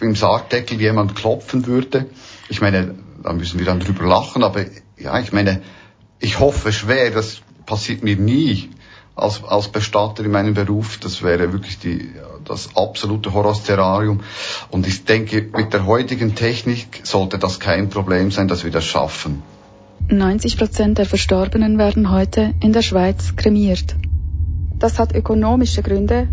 im 0.00 0.14
Sargdeckel 0.14 0.80
jemand 0.80 1.16
klopfen 1.16 1.66
würde. 1.66 2.06
Ich 2.48 2.60
meine, 2.60 2.94
da 3.22 3.32
müssen 3.32 3.58
wir 3.58 3.66
dann 3.66 3.80
drüber 3.80 4.06
lachen, 4.06 4.42
aber 4.42 4.64
ja, 4.96 5.18
ich 5.18 5.32
meine, 5.32 5.62
ich 6.20 6.38
hoffe 6.38 6.72
schwer, 6.72 7.10
das 7.10 7.42
passiert 7.66 8.02
mir 8.02 8.16
nie 8.16 8.70
als, 9.14 9.42
als 9.44 9.68
Bestatter 9.68 10.24
in 10.24 10.30
meinem 10.30 10.54
Beruf. 10.54 10.98
Das 10.98 11.22
wäre 11.22 11.52
wirklich 11.52 11.78
die, 11.78 12.10
das 12.44 12.76
absolute 12.76 13.32
Horrorszenarium. 13.32 14.20
Und 14.70 14.86
ich 14.86 15.04
denke, 15.04 15.48
mit 15.54 15.72
der 15.72 15.86
heutigen 15.86 16.34
Technik 16.34 17.00
sollte 17.02 17.38
das 17.38 17.60
kein 17.60 17.90
Problem 17.90 18.30
sein, 18.30 18.48
dass 18.48 18.64
wir 18.64 18.70
das 18.70 18.84
schaffen. 18.84 19.42
90 20.08 20.56
Prozent 20.56 20.98
der 20.98 21.06
Verstorbenen 21.06 21.76
werden 21.76 22.10
heute 22.10 22.54
in 22.60 22.72
der 22.72 22.82
Schweiz 22.82 23.36
kremiert. 23.36 23.96
Das 24.78 24.98
hat 24.98 25.14
ökonomische 25.14 25.82
Gründe. 25.82 26.28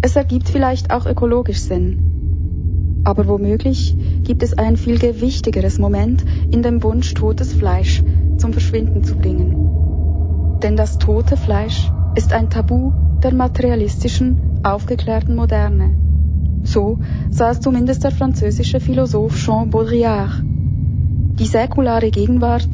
Es 0.00 0.16
ergibt 0.16 0.48
vielleicht 0.48 0.90
auch 0.90 1.06
ökologisch 1.06 1.60
Sinn. 1.60 3.02
Aber 3.04 3.26
womöglich 3.28 3.96
gibt 4.22 4.42
es 4.42 4.56
ein 4.56 4.76
viel 4.76 4.98
gewichtigeres 4.98 5.78
Moment 5.78 6.24
in 6.50 6.62
dem 6.62 6.82
Wunsch, 6.82 7.12
totes 7.14 7.52
Fleisch 7.52 8.02
zum 8.38 8.52
Verschwinden 8.52 9.04
zu 9.04 9.16
bringen. 9.16 10.58
Denn 10.62 10.76
das 10.76 10.98
tote 10.98 11.36
Fleisch 11.36 11.90
ist 12.14 12.32
ein 12.32 12.48
Tabu 12.48 12.92
der 13.22 13.34
materialistischen, 13.34 14.60
aufgeklärten 14.62 15.34
Moderne. 15.34 15.94
So 16.64 16.98
sah 17.30 17.50
es 17.50 17.60
zumindest 17.60 18.04
der 18.04 18.12
französische 18.12 18.80
Philosoph 18.80 19.36
Jean 19.36 19.70
Baudrillard. 19.70 20.42
Die 20.44 21.46
säkulare 21.46 22.10
Gegenwart, 22.10 22.68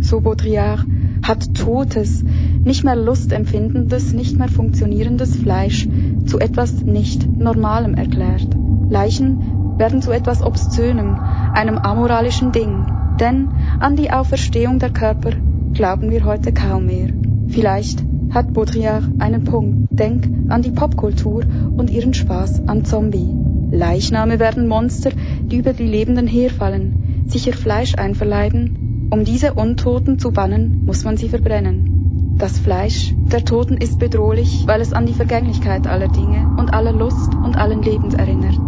so 0.00 0.20
Baudrillard, 0.20 0.86
hat 1.22 1.54
totes, 1.54 2.24
nicht 2.64 2.84
mehr 2.84 2.96
lustempfindendes, 2.96 4.12
nicht 4.12 4.38
mehr 4.38 4.48
funktionierendes 4.48 5.36
Fleisch 5.36 5.86
zu 6.26 6.38
etwas 6.38 6.82
nicht 6.82 7.28
Normalem 7.38 7.94
erklärt. 7.94 8.48
Leichen 8.88 9.78
werden 9.78 10.02
zu 10.02 10.12
etwas 10.12 10.42
Obszönem, 10.42 11.16
einem 11.52 11.78
amoralischen 11.78 12.52
Ding. 12.52 12.86
Denn 13.20 13.48
an 13.80 13.96
die 13.96 14.10
Auferstehung 14.10 14.78
der 14.78 14.90
Körper 14.90 15.30
glauben 15.72 16.10
wir 16.10 16.24
heute 16.24 16.52
kaum 16.52 16.86
mehr. 16.86 17.10
Vielleicht 17.48 18.02
hat 18.30 18.52
Baudrillard 18.52 19.04
einen 19.18 19.44
Punkt. 19.44 19.88
Denk 19.90 20.28
an 20.48 20.62
die 20.62 20.70
Popkultur 20.70 21.44
und 21.76 21.90
ihren 21.90 22.14
Spaß 22.14 22.66
am 22.66 22.84
Zombie. 22.84 23.28
Leichname 23.70 24.38
werden 24.38 24.68
Monster, 24.68 25.10
die 25.42 25.58
über 25.58 25.72
die 25.72 25.86
Lebenden 25.86 26.26
herfallen, 26.26 27.24
sich 27.26 27.46
ihr 27.46 27.54
Fleisch 27.54 27.94
einverleiben. 27.96 29.08
Um 29.10 29.24
diese 29.24 29.54
Untoten 29.54 30.18
zu 30.18 30.32
bannen, 30.32 30.82
muss 30.84 31.04
man 31.04 31.16
sie 31.16 31.28
verbrennen. 31.28 31.93
Das 32.38 32.58
Fleisch 32.58 33.14
der 33.30 33.44
Toten 33.44 33.76
ist 33.76 34.00
bedrohlich, 34.00 34.64
weil 34.66 34.80
es 34.80 34.92
an 34.92 35.06
die 35.06 35.14
Vergänglichkeit 35.14 35.86
aller 35.86 36.08
Dinge 36.08 36.56
und 36.58 36.74
aller 36.74 36.92
Lust 36.92 37.32
und 37.34 37.56
allen 37.56 37.82
Lebens 37.82 38.14
erinnert. 38.14 38.58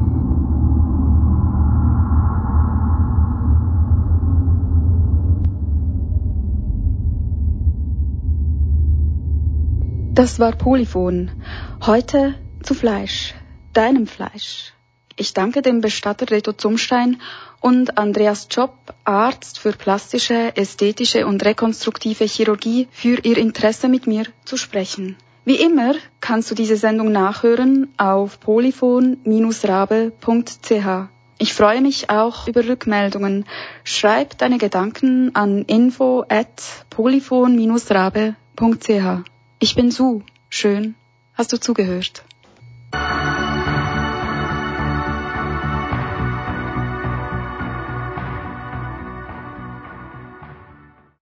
Das 10.15 10.41
war 10.41 10.53
Polyphon. 10.53 11.31
Heute 11.85 12.35
zu 12.63 12.75
Fleisch, 12.75 13.35
deinem 13.75 14.07
Fleisch. 14.07 14.73
Ich 15.17 15.35
danke 15.35 15.61
dem 15.61 15.81
Bestatter 15.81 16.31
Reto 16.31 16.53
Zumstein 16.53 17.21
und 17.67 17.99
Andreas 17.99 18.47
Job, 18.49 18.73
Arzt 19.03 19.59
für 19.59 19.73
plastische, 19.73 20.57
ästhetische 20.57 21.27
und 21.27 21.45
rekonstruktive 21.45 22.25
Chirurgie, 22.25 22.87
für 22.93 23.19
ihr 23.25 23.39
Interesse 23.39 23.89
mit 23.89 24.07
mir 24.07 24.27
zu 24.45 24.57
sprechen. 24.57 25.17
Wie 25.45 25.57
immer 25.57 25.95
kannst 26.21 26.49
du 26.49 26.55
diese 26.55 26.77
Sendung 26.77 27.11
nachhören 27.11 27.93
auf 27.97 28.39
polyphon-rabe.ch. 28.39 31.09
Ich 31.39 31.55
freue 31.55 31.81
mich 31.81 32.09
auch 32.09 32.47
über 32.47 32.69
Rückmeldungen. 32.69 33.47
Schreib 33.83 34.39
deine 34.39 34.59
Gedanken 34.59 35.35
an 35.35 35.65
info 35.65 36.25
at 36.29 36.63
polyphon-rabe.ch. 36.91 39.25
Ich 39.59 39.75
bin 39.75 39.91
Su. 39.91 40.23
Schön, 40.49 40.95
hast 41.35 41.53
du 41.53 41.59
zugehört. 41.59 42.23